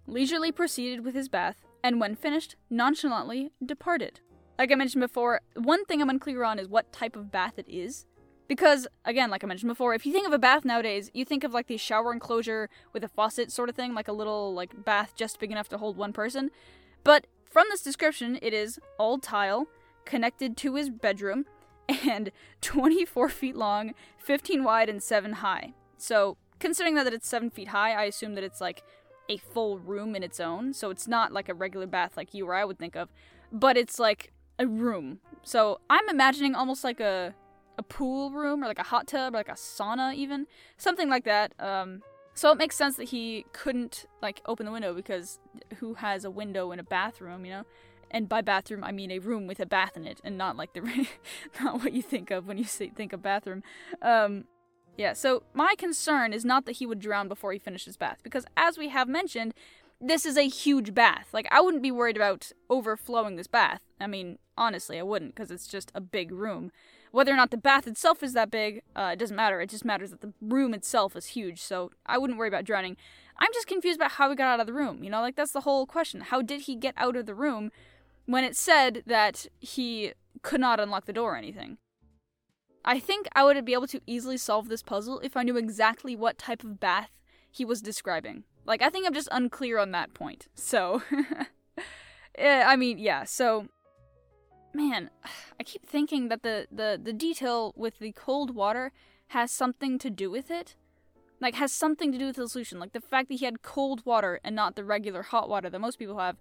leisurely 0.07 0.51
proceeded 0.51 1.03
with 1.03 1.15
his 1.15 1.27
bath, 1.27 1.64
and 1.85 1.99
when 1.99 2.15
finished, 2.15 2.55
nonchalantly 2.67 3.51
departed. 3.63 4.19
Like 4.57 4.71
I 4.71 4.75
mentioned 4.75 5.01
before, 5.01 5.41
one 5.53 5.85
thing 5.85 6.01
I'm 6.01 6.09
unclear 6.09 6.43
on 6.43 6.57
is 6.57 6.67
what 6.67 6.91
type 6.91 7.15
of 7.15 7.29
bath 7.31 7.59
it 7.59 7.67
is. 7.69 8.07
Because, 8.47 8.87
again, 9.05 9.29
like 9.29 9.43
I 9.43 9.47
mentioned 9.47 9.69
before, 9.69 9.93
if 9.93 10.03
you 10.03 10.11
think 10.11 10.25
of 10.25 10.33
a 10.33 10.39
bath 10.39 10.65
nowadays, 10.65 11.11
you 11.13 11.25
think 11.25 11.43
of 11.43 11.53
like 11.53 11.67
the 11.67 11.77
shower 11.77 12.11
enclosure 12.11 12.71
with 12.91 13.03
a 13.03 13.07
faucet 13.07 13.51
sort 13.51 13.69
of 13.69 13.75
thing, 13.75 13.93
like 13.93 14.07
a 14.07 14.13
little 14.13 14.51
like 14.51 14.83
bath 14.83 15.13
just 15.15 15.39
big 15.39 15.51
enough 15.51 15.69
to 15.69 15.77
hold 15.77 15.95
one 15.95 16.11
person. 16.11 16.49
But 17.03 17.27
from 17.51 17.67
this 17.69 17.83
description, 17.83 18.39
it 18.41 18.51
is 18.51 18.79
all 18.97 19.19
tile, 19.19 19.67
connected 20.05 20.57
to 20.57 20.73
his 20.73 20.89
bedroom, 20.89 21.45
and 21.87 22.31
24 22.61 23.29
feet 23.29 23.55
long, 23.55 23.93
15 24.17 24.63
wide, 24.63 24.89
and 24.89 25.03
7 25.03 25.33
high. 25.33 25.73
So, 25.99 26.37
considering 26.57 26.95
that 26.95 27.13
it's 27.13 27.27
7 27.27 27.51
feet 27.51 27.67
high, 27.67 27.91
I 27.91 28.05
assume 28.05 28.33
that 28.33 28.43
it's 28.43 28.59
like 28.59 28.81
a 29.29 29.37
full 29.37 29.79
room 29.79 30.15
in 30.15 30.23
its 30.23 30.39
own. 30.39 30.73
So, 30.73 30.89
it's 30.89 31.07
not 31.07 31.31
like 31.31 31.49
a 31.49 31.53
regular 31.53 31.87
bath 31.87 32.17
like 32.17 32.33
you 32.33 32.47
or 32.47 32.55
I 32.55 32.65
would 32.65 32.79
think 32.79 32.95
of, 32.95 33.09
but 33.51 33.77
it's 33.77 33.99
like 33.99 34.31
a 34.59 34.67
room. 34.67 35.19
So, 35.43 35.79
I'm 35.89 36.07
imagining 36.09 36.55
almost 36.55 36.83
like 36.83 36.99
a 36.99 37.35
a 37.77 37.83
pool 37.83 38.31
room 38.31 38.63
or 38.63 38.67
like 38.67 38.79
a 38.79 38.83
hot 38.83 39.05
tub 39.05 39.33
or 39.33 39.37
like 39.37 39.49
a 39.49 39.53
sauna 39.53 40.15
even 40.15 40.47
something 40.77 41.09
like 41.09 41.25
that 41.25 41.51
um 41.59 42.01
so 42.33 42.49
it 42.49 42.57
makes 42.57 42.73
sense 42.73 42.95
that 42.95 43.09
he 43.09 43.45
couldn't 43.51 44.05
like 44.21 44.41
open 44.45 44.65
the 44.65 44.71
window 44.71 44.93
because 44.93 45.41
who 45.79 45.95
has 45.95 46.23
a 46.23 46.31
window 46.31 46.71
in 46.71 46.79
a 46.79 46.83
bathroom 46.83 47.43
you 47.43 47.51
know 47.51 47.65
and 48.11 48.29
by 48.29 48.41
bathroom 48.41 48.83
I 48.83 48.91
mean 48.91 49.11
a 49.11 49.19
room 49.19 49.47
with 49.47 49.59
a 49.59 49.65
bath 49.65 49.97
in 49.97 50.05
it, 50.05 50.21
and 50.23 50.37
not 50.37 50.55
like 50.55 50.73
the 50.73 50.81
not 51.61 51.83
what 51.83 51.93
you 51.93 52.01
think 52.01 52.31
of 52.31 52.47
when 52.47 52.57
you 52.57 52.63
say, 52.63 52.89
think 52.89 53.13
of 53.13 53.21
bathroom. 53.21 53.63
Um, 54.01 54.45
yeah. 54.97 55.13
So 55.13 55.43
my 55.53 55.75
concern 55.77 56.33
is 56.33 56.45
not 56.45 56.65
that 56.65 56.73
he 56.73 56.85
would 56.85 56.99
drown 56.99 57.27
before 57.27 57.51
he 57.51 57.59
finishes 57.59 57.97
bath, 57.97 58.19
because 58.23 58.45
as 58.55 58.77
we 58.77 58.89
have 58.89 59.07
mentioned, 59.07 59.53
this 60.01 60.25
is 60.25 60.37
a 60.37 60.47
huge 60.47 60.93
bath. 60.93 61.27
Like 61.33 61.47
I 61.51 61.61
wouldn't 61.61 61.83
be 61.83 61.91
worried 61.91 62.17
about 62.17 62.51
overflowing 62.69 63.35
this 63.35 63.47
bath. 63.47 63.81
I 63.99 64.07
mean, 64.07 64.37
honestly, 64.57 64.99
I 64.99 65.03
wouldn't, 65.03 65.35
because 65.35 65.51
it's 65.51 65.67
just 65.67 65.91
a 65.95 66.01
big 66.01 66.31
room. 66.31 66.71
Whether 67.11 67.31
or 67.31 67.37
not 67.37 67.51
the 67.51 67.57
bath 67.57 67.87
itself 67.87 68.21
is 68.23 68.33
that 68.33 68.51
big, 68.51 68.81
uh, 68.95 69.11
it 69.13 69.19
doesn't 69.19 69.37
matter. 69.37 69.61
It 69.61 69.69
just 69.69 69.85
matters 69.85 70.11
that 70.11 70.19
the 70.19 70.33
room 70.41 70.73
itself 70.73 71.15
is 71.15 71.27
huge. 71.27 71.61
So 71.61 71.91
I 72.05 72.17
wouldn't 72.17 72.37
worry 72.37 72.49
about 72.49 72.65
drowning. 72.65 72.97
I'm 73.37 73.53
just 73.53 73.67
confused 73.67 73.97
about 73.97 74.13
how 74.13 74.29
he 74.29 74.35
got 74.35 74.47
out 74.47 74.59
of 74.59 74.67
the 74.67 74.73
room. 74.73 75.01
You 75.01 75.09
know, 75.09 75.21
like 75.21 75.37
that's 75.37 75.53
the 75.53 75.61
whole 75.61 75.85
question. 75.85 76.21
How 76.21 76.41
did 76.41 76.61
he 76.61 76.75
get 76.75 76.93
out 76.97 77.15
of 77.15 77.25
the 77.25 77.35
room 77.35 77.71
when 78.25 78.43
it 78.43 78.55
said 78.55 79.03
that 79.05 79.47
he 79.59 80.11
could 80.41 80.59
not 80.59 80.79
unlock 80.79 81.05
the 81.05 81.13
door 81.13 81.33
or 81.33 81.37
anything. 81.37 81.77
I 82.85 82.99
think 82.99 83.27
I 83.35 83.43
would 83.43 83.65
be 83.65 83.73
able 83.73 83.87
to 83.87 84.01
easily 84.05 84.37
solve 84.37 84.69
this 84.69 84.83
puzzle 84.83 85.19
if 85.19 85.35
I 85.35 85.43
knew 85.43 85.57
exactly 85.57 86.15
what 86.15 86.37
type 86.37 86.63
of 86.63 86.79
bath 86.79 87.09
he 87.51 87.65
was 87.65 87.81
describing. 87.81 88.43
Like, 88.63 88.81
I 88.81 88.89
think 88.89 89.07
I'm 89.07 89.13
just 89.13 89.27
unclear 89.31 89.79
on 89.79 89.91
that 89.91 90.13
point. 90.13 90.47
So, 90.53 91.01
eh, 92.37 92.63
I 92.65 92.75
mean, 92.75 92.99
yeah, 92.99 93.23
so. 93.23 93.67
Man, 94.73 95.09
I 95.59 95.63
keep 95.63 95.85
thinking 95.85 96.27
that 96.29 96.43
the, 96.43 96.67
the, 96.71 96.99
the 97.01 97.13
detail 97.13 97.73
with 97.75 97.97
the 97.99 98.11
cold 98.11 98.55
water 98.55 98.91
has 99.29 99.51
something 99.51 99.97
to 99.99 100.09
do 100.09 100.29
with 100.29 100.51
it. 100.51 100.75
Like, 101.41 101.55
has 101.55 101.71
something 101.71 102.11
to 102.11 102.17
do 102.17 102.27
with 102.27 102.35
the 102.35 102.47
solution. 102.47 102.79
Like, 102.79 102.93
the 102.93 103.01
fact 103.01 103.29
that 103.29 103.35
he 103.35 103.45
had 103.45 103.61
cold 103.63 104.05
water 104.05 104.39
and 104.43 104.55
not 104.55 104.75
the 104.75 104.83
regular 104.83 105.23
hot 105.23 105.49
water 105.49 105.69
that 105.69 105.79
most 105.79 105.97
people 105.97 106.19
have 106.19 106.37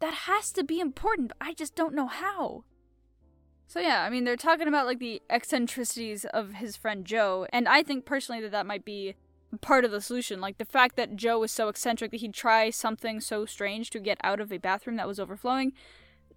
that 0.00 0.14
has 0.14 0.52
to 0.52 0.64
be 0.64 0.80
important, 0.80 1.28
but 1.28 1.36
I 1.40 1.54
just 1.54 1.74
don't 1.74 1.94
know 1.94 2.08
how. 2.08 2.64
So 3.74 3.80
yeah, 3.80 4.04
I 4.04 4.10
mean 4.10 4.22
they're 4.22 4.36
talking 4.36 4.68
about 4.68 4.86
like 4.86 5.00
the 5.00 5.20
eccentricities 5.28 6.24
of 6.26 6.52
his 6.52 6.76
friend 6.76 7.04
Joe, 7.04 7.48
and 7.52 7.66
I 7.66 7.82
think 7.82 8.04
personally 8.04 8.40
that 8.42 8.52
that 8.52 8.66
might 8.66 8.84
be 8.84 9.16
part 9.62 9.84
of 9.84 9.90
the 9.90 10.00
solution. 10.00 10.40
Like 10.40 10.58
the 10.58 10.64
fact 10.64 10.94
that 10.94 11.16
Joe 11.16 11.40
was 11.40 11.50
so 11.50 11.66
eccentric 11.66 12.12
that 12.12 12.18
he'd 12.20 12.34
try 12.34 12.70
something 12.70 13.20
so 13.20 13.46
strange 13.46 13.90
to 13.90 13.98
get 13.98 14.18
out 14.22 14.38
of 14.38 14.52
a 14.52 14.58
bathroom 14.58 14.94
that 14.98 15.08
was 15.08 15.18
overflowing. 15.18 15.72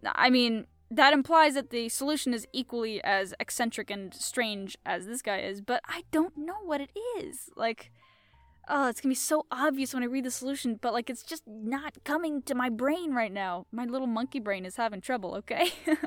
I 0.04 0.32
mean, 0.32 0.65
that 0.89 1.13
implies 1.13 1.54
that 1.54 1.69
the 1.69 1.89
solution 1.89 2.34
is 2.34 2.47
equally 2.54 3.04
as 3.04 3.36
eccentric 3.39 3.91
and 3.91 4.15
strange 4.15 4.76
as 4.84 5.06
this 5.06 5.21
guy 5.21 5.38
is, 5.41 5.62
but 5.62 5.84
I 5.88 6.06
don't 6.10 6.36
know 6.38 6.58
what 6.65 6.82
it 6.82 6.89
is. 7.19 7.52
Like 7.56 7.91
oh, 8.67 8.88
it's 8.88 9.00
gonna 9.00 9.12
be 9.12 9.15
so 9.15 9.45
obvious 9.52 9.93
when 9.93 10.02
I 10.02 10.08
read 10.08 10.26
the 10.26 10.32
solution, 10.32 10.80
but 10.82 10.91
like 10.91 11.08
it's 11.08 11.21
just 11.21 11.43
not 11.45 12.04
coming 12.04 12.41
to 12.41 12.56
my 12.56 12.69
brain 12.69 13.13
right 13.13 13.32
now. 13.32 13.67
My 13.71 13.86
little 13.86 14.08
monkey 14.08 14.39
brain 14.39 14.65
is 14.65 14.78
having 14.78 15.02
trouble, 15.02 15.36
okay? 15.36 15.71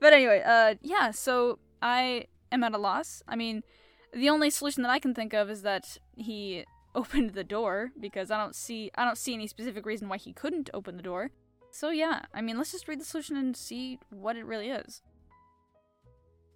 but 0.00 0.12
anyway, 0.12 0.42
uh, 0.44 0.74
yeah, 0.82 1.10
so 1.10 1.58
I 1.82 2.26
am 2.50 2.64
at 2.64 2.74
a 2.74 2.78
loss. 2.78 3.22
I 3.28 3.36
mean, 3.36 3.62
the 4.12 4.28
only 4.28 4.50
solution 4.50 4.82
that 4.82 4.90
I 4.90 4.98
can 4.98 5.14
think 5.14 5.32
of 5.32 5.50
is 5.50 5.62
that 5.62 5.98
he 6.16 6.64
opened 6.94 7.30
the 7.30 7.44
door 7.44 7.90
because 7.98 8.30
I 8.30 8.38
don't 8.38 8.56
see 8.56 8.90
I 8.96 9.04
don't 9.04 9.18
see 9.18 9.34
any 9.34 9.46
specific 9.46 9.86
reason 9.86 10.08
why 10.08 10.16
he 10.16 10.32
couldn't 10.32 10.70
open 10.74 10.96
the 10.96 11.02
door. 11.02 11.30
So 11.70 11.90
yeah, 11.90 12.22
I 12.34 12.40
mean, 12.40 12.58
let's 12.58 12.72
just 12.72 12.88
read 12.88 13.00
the 13.00 13.04
solution 13.04 13.36
and 13.36 13.56
see 13.56 13.98
what 14.10 14.36
it 14.36 14.44
really 14.44 14.70
is. 14.70 15.02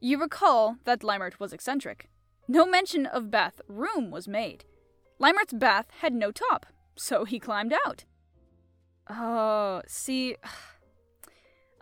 You 0.01 0.21
recall 0.21 0.77
that 0.85 1.01
Leimert 1.01 1.39
was 1.39 1.53
eccentric. 1.53 2.11
No 2.49 2.67
mention 2.67 3.07
of 3.07 3.31
bath 3.31 3.61
room 3.69 4.11
was 4.11 4.29
made. 4.29 4.65
Leimert's 5.21 5.55
bath 5.55 5.87
had 6.01 6.13
no 6.13 6.31
top, 6.31 6.67
so 6.97 7.25
he 7.25 7.39
climbed 7.39 7.73
out. 7.87 8.05
Oh, 9.09 9.81
see, 9.87 10.37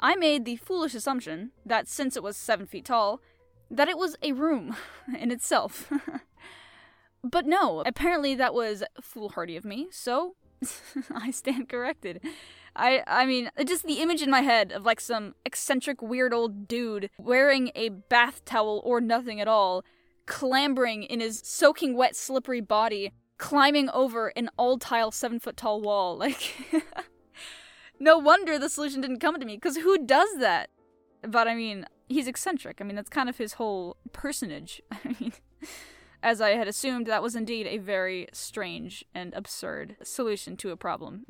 I 0.03 0.17
made 0.17 0.45
the 0.45 0.57
foolish 0.57 0.95
assumption 0.95 1.53
that 1.65 1.87
since 1.87 2.17
it 2.17 2.23
was 2.23 2.37
seven 2.37 2.67
feet 2.67 2.85
tall, 2.85 3.21
that 3.71 3.88
it 3.88 3.97
was 3.97 4.17
a 4.21 4.33
room 4.33 4.77
in 5.19 5.31
itself. 5.31 5.91
but 7.25 7.47
no, 7.47 7.83
apparently 7.87 8.35
that 8.35 8.53
was 8.53 8.83
foolhardy 9.01 9.57
of 9.57 9.65
me, 9.65 9.87
so 9.93 10.35
I 11.15 11.31
stand 11.31 11.69
corrected. 11.69 12.21
I 12.75 13.03
I 13.07 13.27
mean, 13.27 13.51
just 13.65 13.87
the 13.87 14.01
image 14.01 14.23
in 14.23 14.31
my 14.31 14.41
head 14.41 14.73
of 14.73 14.85
like 14.85 15.01
some 15.01 15.35
eccentric 15.47 16.03
weird 16.03 16.35
old 16.35 16.67
dude 16.67 17.09
wearing 17.19 17.71
a 17.75 17.91
bath 17.91 18.45
towel 18.45 18.83
or 18.85 19.01
nothing 19.01 19.41
at 19.41 19.49
all, 19.49 19.85
clambering 20.27 21.05
in 21.05 21.21
his 21.21 21.41
soaking 21.45 21.97
wet 21.97 22.17
slippery 22.17 22.61
body 22.61 23.12
climbing 23.38 23.91
over 23.91 24.29
an 24.37 24.49
all 24.57 24.79
tile 24.79 25.11
seven 25.11 25.41
foot 25.41 25.57
tall 25.57 25.81
wall. 25.81 26.17
Like, 26.17 26.55
no 28.03 28.19
wonder 28.19 28.59
the 28.59 28.69
solution 28.69 29.01
didn't 29.01 29.21
come 29.21 29.38
to 29.38 29.47
me, 29.47 29.57
because 29.57 29.77
who 29.77 29.97
does 30.05 30.29
that? 30.41 30.71
But 31.23 31.47
I 31.47 31.55
mean, 31.55 31.87
he's 32.09 32.27
eccentric. 32.27 32.81
I 32.81 32.85
mean, 32.85 32.97
that's 32.97 33.09
kind 33.09 33.29
of 33.29 33.38
his 33.38 33.55
whole 33.55 33.97
personage. 34.12 34.83
I 34.93 35.17
mean, 35.21 35.33
as 36.21 36.41
I 36.41 36.51
had 36.51 36.67
assumed, 36.67 37.07
that 37.07 37.23
was 37.23 37.37
indeed 37.37 37.67
a 37.69 37.79
very 37.79 38.27
strange 38.33 39.05
and 39.15 39.33
absurd 39.35 39.97
solution 40.03 40.57
to 40.59 40.71
a 40.71 40.77
problem. 40.77 41.27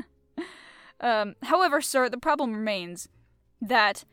um, 1.00 1.34
however, 1.44 1.80
sir, 1.80 2.10
the 2.10 2.18
problem 2.18 2.54
remains 2.54 3.08
that 3.62 4.04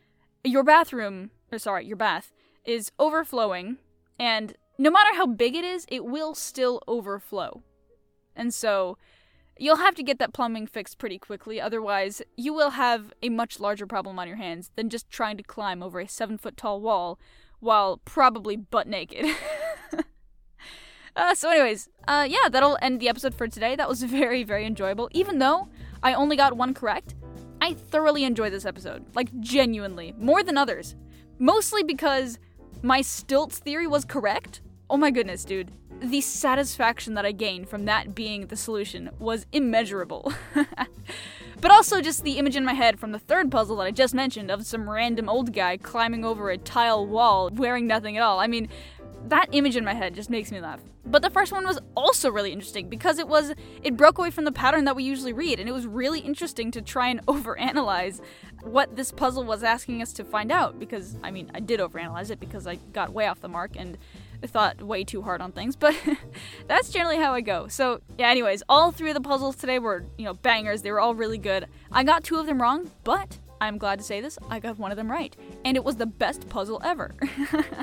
your 0.46 0.64
bathroom, 0.64 1.32
or 1.52 1.60
sorry, 1.60 1.86
your 1.86 1.98
bath, 1.98 2.34
is 2.64 2.92
overflowing, 2.98 3.78
and 4.18 4.56
no 4.78 4.90
matter 4.90 5.16
how 5.16 5.26
big 5.26 5.54
it 5.54 5.66
is, 5.66 5.86
it 5.90 6.06
will 6.06 6.34
still 6.34 6.82
overflow. 6.88 7.62
And 8.38 8.54
so 8.54 8.98
you'll 9.60 9.78
have 9.78 9.96
to 9.96 10.04
get 10.04 10.20
that 10.20 10.34
plumbing 10.34 10.68
fixed 10.68 10.98
pretty 10.98 11.18
quickly, 11.18 11.60
otherwise, 11.60 12.22
you 12.36 12.54
will 12.54 12.72
have 12.72 13.14
a 13.22 13.30
much 13.30 13.60
larger 13.60 13.86
problem 13.86 14.20
on 14.20 14.28
your 14.28 14.38
hands 14.38 14.72
than 14.76 14.90
just 14.90 15.10
trying 15.10 15.38
to 15.38 15.44
climb 15.44 15.84
over 15.84 16.00
a 16.00 16.08
seven 16.08 16.38
foot 16.38 16.58
tall 16.58 16.82
wall 16.82 17.20
while 17.60 17.98
probably 18.06 18.56
butt 18.56 18.88
naked. 18.88 19.26
uh, 21.16 21.36
so, 21.36 21.50
anyways, 21.50 21.90
uh, 22.08 22.28
yeah, 22.30 22.50
that'll 22.50 22.78
end 22.82 23.00
the 23.00 23.10
episode 23.10 23.34
for 23.34 23.48
today. 23.48 23.76
That 23.76 23.90
was 23.90 24.04
very, 24.04 24.44
very 24.44 24.66
enjoyable. 24.66 25.10
Even 25.12 25.40
though 25.40 25.68
I 26.04 26.14
only 26.14 26.36
got 26.36 26.58
one 26.58 26.74
correct, 26.74 27.16
I 27.62 27.74
thoroughly 27.74 28.24
enjoyed 28.24 28.54
this 28.54 28.66
episode. 28.66 29.06
Like, 29.16 29.38
genuinely. 29.40 30.14
More 30.18 30.44
than 30.44 30.58
others. 30.58 30.96
Mostly 31.40 31.84
because 31.84 32.40
my 32.84 33.02
stilts 33.02 33.60
theory 33.60 33.88
was 33.88 34.06
correct, 34.06 34.62
Oh 34.90 34.96
my 34.96 35.12
goodness, 35.12 35.44
dude. 35.44 35.72
The 36.00 36.22
satisfaction 36.22 37.16
that 37.16 37.26
I 37.26 37.32
gained 37.32 37.70
from 37.70 37.86
that 37.86 38.14
being 38.14 38.48
the 38.48 38.56
solution 38.56 39.10
was 39.20 39.46
immeasurable. 39.52 40.32
but 41.62 41.72
also 41.72 42.02
just 42.02 42.24
the 42.24 42.38
image 42.38 42.56
in 42.56 42.64
my 42.64 42.74
head 42.74 43.00
from 43.00 43.12
the 43.12 43.20
third 43.20 43.52
puzzle 43.52 43.78
that 43.78 43.84
I 43.88 43.92
just 43.92 44.14
mentioned 44.14 44.52
of 44.52 44.66
some 44.66 44.90
random 44.90 45.28
old 45.28 45.54
guy 45.54 45.78
climbing 45.78 46.24
over 46.24 46.50
a 46.50 46.58
tile 46.58 47.06
wall 47.06 47.50
wearing 47.52 47.88
nothing 47.88 48.16
at 48.16 48.24
all. 48.24 48.40
I 48.40 48.48
mean, 48.48 48.70
that 49.30 49.50
image 49.52 49.76
in 49.76 49.84
my 49.84 49.94
head 49.94 50.14
just 50.14 50.30
makes 50.30 50.52
me 50.52 50.62
laugh. 50.62 50.82
But 51.06 51.22
the 51.22 51.30
first 51.30 51.52
one 51.52 51.66
was 51.66 51.80
also 51.96 52.30
really 52.30 52.52
interesting 52.52 52.90
because 52.90 53.18
it 53.18 53.28
was 53.28 53.54
it 53.82 53.96
broke 53.96 54.18
away 54.18 54.30
from 54.30 54.44
the 54.44 54.52
pattern 54.52 54.86
that 54.86 54.96
we 54.96 55.04
usually 55.04 55.34
read 55.34 55.60
and 55.60 55.68
it 55.68 55.72
was 55.72 55.88
really 55.88 56.20
interesting 56.20 56.70
to 56.72 56.82
try 56.82 57.08
and 57.08 57.26
overanalyze 57.28 58.22
what 58.62 58.96
this 58.96 59.12
puzzle 59.12 59.44
was 59.44 59.64
asking 59.64 60.02
us 60.02 60.12
to 60.14 60.24
find 60.24 60.52
out 60.52 60.80
because 60.80 61.16
I 61.24 61.32
mean, 61.32 61.50
I 61.56 61.60
did 61.60 61.80
overanalyze 61.80 62.30
it 62.30 62.40
because 62.40 62.68
I 62.68 62.76
got 62.94 63.14
way 63.14 63.28
off 63.28 63.42
the 63.42 63.48
mark 63.48 63.72
and 63.76 63.98
thought 64.46 64.82
way 64.82 65.04
too 65.04 65.22
hard 65.22 65.42
on 65.42 65.52
things, 65.52 65.76
but 65.76 65.96
that's 66.68 66.90
generally 66.90 67.18
how 67.18 67.34
I 67.34 67.42
go. 67.42 67.68
So, 67.68 68.02
yeah, 68.18 68.30
anyways, 68.30 68.64
all 68.70 68.92
three 68.92 69.10
of 69.10 69.16
the 69.16 69.22
puzzles 69.22 69.56
today 69.56 69.80
were, 69.80 70.06
you 70.18 70.26
know, 70.26 70.34
bangers. 70.34 70.82
They 70.82 70.92
were 70.92 71.00
all 71.00 71.16
really 71.16 71.38
good. 71.38 71.68
I 71.92 72.04
got 72.04 72.24
two 72.24 72.38
of 72.38 72.46
them 72.46 72.62
wrong, 72.62 72.92
but 73.04 73.38
I'm 73.60 73.78
glad 73.78 74.00
to 74.00 74.06
say 74.06 74.22
this, 74.22 74.38
I 74.50 74.60
got 74.60 74.78
one 74.78 74.92
of 74.92 74.98
them 74.98 75.10
right. 75.10 75.36
And 75.66 75.76
it 75.76 75.84
was 75.84 75.96
the 75.96 76.06
best 76.06 76.48
puzzle 76.50 76.82
ever. 76.84 77.16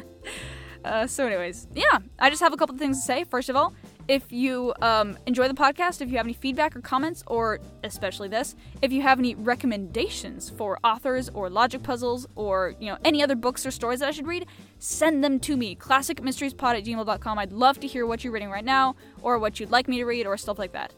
uh, 0.84 1.06
so, 1.06 1.26
anyways, 1.26 1.66
yeah, 1.74 1.98
I 2.18 2.30
just 2.30 2.42
have 2.42 2.52
a 2.52 2.56
couple 2.56 2.74
of 2.74 2.80
things 2.80 2.98
to 2.98 3.04
say. 3.04 3.24
First 3.24 3.48
of 3.48 3.56
all, 3.56 3.74
If 4.06 4.30
you 4.32 4.74
um, 4.82 5.16
enjoy 5.26 5.48
the 5.48 5.54
podcast, 5.54 6.02
if 6.02 6.10
you 6.10 6.18
have 6.18 6.26
any 6.26 6.34
feedback 6.34 6.76
or 6.76 6.80
comments, 6.80 7.24
or 7.26 7.60
especially 7.82 8.28
this, 8.28 8.54
if 8.82 8.92
you 8.92 9.00
have 9.02 9.18
any 9.18 9.34
recommendations 9.34 10.50
for 10.50 10.78
authors 10.84 11.30
or 11.30 11.48
logic 11.48 11.82
puzzles 11.82 12.26
or 12.34 12.74
you 12.78 12.90
know 12.90 12.98
any 13.04 13.22
other 13.22 13.34
books 13.34 13.64
or 13.64 13.70
stories 13.70 14.00
that 14.00 14.08
I 14.08 14.12
should 14.12 14.26
read, 14.26 14.46
send 14.78 15.24
them 15.24 15.40
to 15.40 15.56
me. 15.56 15.74
ClassicMysteriesPod 15.74 16.78
at 16.78 16.84
gmail.com. 16.84 17.38
I'd 17.38 17.52
love 17.52 17.80
to 17.80 17.86
hear 17.86 18.06
what 18.06 18.24
you're 18.24 18.32
reading 18.32 18.50
right 18.50 18.64
now, 18.64 18.96
or 19.22 19.38
what 19.38 19.58
you'd 19.58 19.70
like 19.70 19.88
me 19.88 19.98
to 19.98 20.04
read, 20.04 20.26
or 20.26 20.36
stuff 20.36 20.58
like 20.58 20.72
that. 20.72 20.92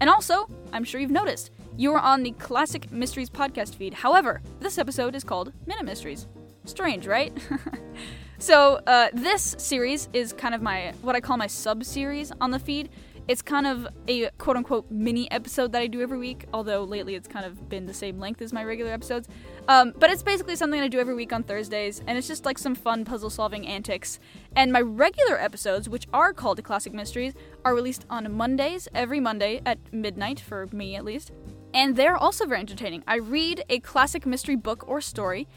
And 0.00 0.10
also, 0.10 0.48
I'm 0.72 0.84
sure 0.84 1.00
you've 1.00 1.10
noticed, 1.10 1.50
you 1.76 1.92
are 1.92 1.98
on 1.98 2.22
the 2.22 2.32
Classic 2.32 2.90
Mysteries 2.92 3.30
podcast 3.30 3.74
feed. 3.74 3.94
However, 3.94 4.42
this 4.60 4.78
episode 4.78 5.14
is 5.14 5.24
called 5.24 5.52
Minute 5.66 5.84
Mysteries. 5.84 6.26
Strange, 6.64 7.06
right? 7.06 7.32
so, 8.38 8.80
uh, 8.86 9.08
this 9.12 9.54
series 9.58 10.08
is 10.12 10.32
kind 10.32 10.54
of 10.54 10.62
my, 10.62 10.92
what 11.02 11.16
I 11.16 11.20
call 11.20 11.36
my 11.36 11.46
sub 11.46 11.84
series 11.84 12.32
on 12.40 12.50
the 12.50 12.58
feed. 12.58 12.90
It's 13.28 13.42
kind 13.42 13.66
of 13.66 13.88
a 14.06 14.30
quote 14.38 14.56
unquote 14.56 14.88
mini 14.88 15.28
episode 15.32 15.72
that 15.72 15.82
I 15.82 15.88
do 15.88 16.00
every 16.00 16.18
week, 16.18 16.44
although 16.54 16.84
lately 16.84 17.16
it's 17.16 17.26
kind 17.26 17.44
of 17.44 17.68
been 17.68 17.86
the 17.86 17.94
same 17.94 18.20
length 18.20 18.40
as 18.40 18.52
my 18.52 18.62
regular 18.62 18.92
episodes. 18.92 19.28
Um, 19.66 19.94
but 19.98 20.10
it's 20.10 20.22
basically 20.22 20.54
something 20.54 20.80
I 20.80 20.86
do 20.86 21.00
every 21.00 21.14
week 21.14 21.32
on 21.32 21.42
Thursdays, 21.42 22.02
and 22.06 22.16
it's 22.16 22.28
just 22.28 22.44
like 22.44 22.56
some 22.56 22.76
fun 22.76 23.04
puzzle 23.04 23.30
solving 23.30 23.66
antics. 23.66 24.20
And 24.54 24.72
my 24.72 24.80
regular 24.80 25.40
episodes, 25.40 25.88
which 25.88 26.06
are 26.12 26.32
called 26.32 26.62
Classic 26.62 26.92
Mysteries, 26.92 27.34
are 27.64 27.74
released 27.74 28.06
on 28.08 28.32
Mondays, 28.32 28.86
every 28.94 29.18
Monday 29.18 29.60
at 29.66 29.78
midnight, 29.92 30.38
for 30.38 30.68
me 30.70 30.94
at 30.94 31.04
least. 31.04 31.32
And 31.74 31.96
they're 31.96 32.16
also 32.16 32.46
very 32.46 32.60
entertaining. 32.60 33.02
I 33.08 33.16
read 33.16 33.64
a 33.68 33.80
classic 33.80 34.24
mystery 34.24 34.56
book 34.56 34.88
or 34.88 35.00
story 35.00 35.48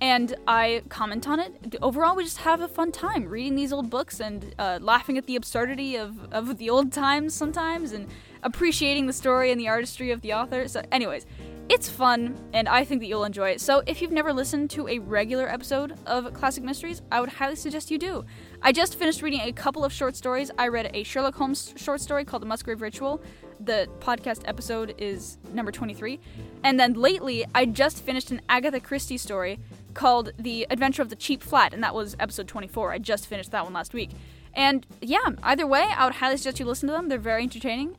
and 0.00 0.34
I 0.46 0.82
comment 0.88 1.26
on 1.26 1.40
it. 1.40 1.76
Overall, 1.80 2.16
we 2.16 2.24
just 2.24 2.38
have 2.38 2.60
a 2.60 2.68
fun 2.68 2.92
time 2.92 3.24
reading 3.24 3.54
these 3.54 3.72
old 3.72 3.88
books 3.88 4.20
and 4.20 4.54
uh, 4.58 4.78
laughing 4.82 5.16
at 5.16 5.26
the 5.26 5.36
absurdity 5.36 5.96
of, 5.96 6.32
of 6.32 6.58
the 6.58 6.68
old 6.68 6.92
times 6.92 7.32
sometimes 7.34 7.92
and 7.92 8.06
appreciating 8.42 9.06
the 9.06 9.12
story 9.12 9.50
and 9.50 9.60
the 9.60 9.68
artistry 9.68 10.10
of 10.10 10.20
the 10.20 10.34
author. 10.34 10.68
So, 10.68 10.82
anyways, 10.92 11.24
it's 11.68 11.88
fun 11.88 12.38
and 12.52 12.68
I 12.68 12.84
think 12.84 13.00
that 13.00 13.06
you'll 13.06 13.24
enjoy 13.24 13.50
it. 13.50 13.60
So, 13.60 13.82
if 13.86 14.02
you've 14.02 14.12
never 14.12 14.34
listened 14.34 14.68
to 14.70 14.86
a 14.86 14.98
regular 14.98 15.48
episode 15.48 15.94
of 16.04 16.32
Classic 16.34 16.62
Mysteries, 16.62 17.00
I 17.10 17.20
would 17.20 17.30
highly 17.30 17.56
suggest 17.56 17.90
you 17.90 17.98
do. 17.98 18.24
I 18.62 18.72
just 18.72 18.96
finished 18.98 19.22
reading 19.22 19.40
a 19.40 19.52
couple 19.52 19.82
of 19.82 19.92
short 19.94 20.14
stories. 20.14 20.50
I 20.58 20.68
read 20.68 20.90
a 20.92 21.04
Sherlock 21.04 21.34
Holmes 21.36 21.72
short 21.76 22.02
story 22.02 22.24
called 22.26 22.42
The 22.42 22.46
Musgrave 22.46 22.82
Ritual. 22.82 23.22
The 23.60 23.88
podcast 24.00 24.42
episode 24.44 24.94
is 24.98 25.38
number 25.54 25.72
23. 25.72 26.20
And 26.62 26.78
then 26.78 26.92
lately, 26.92 27.46
I 27.54 27.64
just 27.64 28.04
finished 28.04 28.30
an 28.30 28.42
Agatha 28.50 28.80
Christie 28.80 29.16
story 29.16 29.58
called 29.96 30.32
The 30.38 30.66
Adventure 30.70 31.02
of 31.02 31.08
the 31.08 31.16
Cheap 31.16 31.42
Flat, 31.42 31.74
and 31.74 31.82
that 31.82 31.94
was 31.94 32.14
episode 32.20 32.46
24. 32.46 32.92
I 32.92 32.98
just 32.98 33.26
finished 33.26 33.50
that 33.50 33.64
one 33.64 33.72
last 33.72 33.92
week. 33.92 34.10
And 34.54 34.86
yeah, 35.00 35.30
either 35.42 35.66
way, 35.66 35.86
I 35.96 36.04
would 36.04 36.14
highly 36.14 36.36
suggest 36.36 36.60
you 36.60 36.66
listen 36.66 36.88
to 36.88 36.92
them. 36.92 37.08
They're 37.08 37.18
very 37.18 37.42
entertaining. 37.42 37.96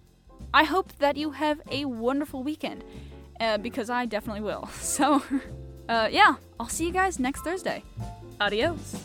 I 0.54 0.64
hope 0.64 0.94
that 1.00 1.18
you 1.18 1.32
have 1.32 1.60
a 1.70 1.86
wonderful 1.86 2.44
weekend, 2.44 2.84
uh, 3.40 3.58
because 3.58 3.90
I 3.90 4.06
definitely 4.06 4.42
will. 4.42 4.70
So, 4.80 5.22
uh, 5.90 6.08
yeah, 6.12 6.36
I'll 6.60 6.70
see 6.70 6.86
you 6.86 6.94
guys 6.94 7.20
next 7.20 7.42
Thursday. 7.42 7.84
Adios. 8.40 8.96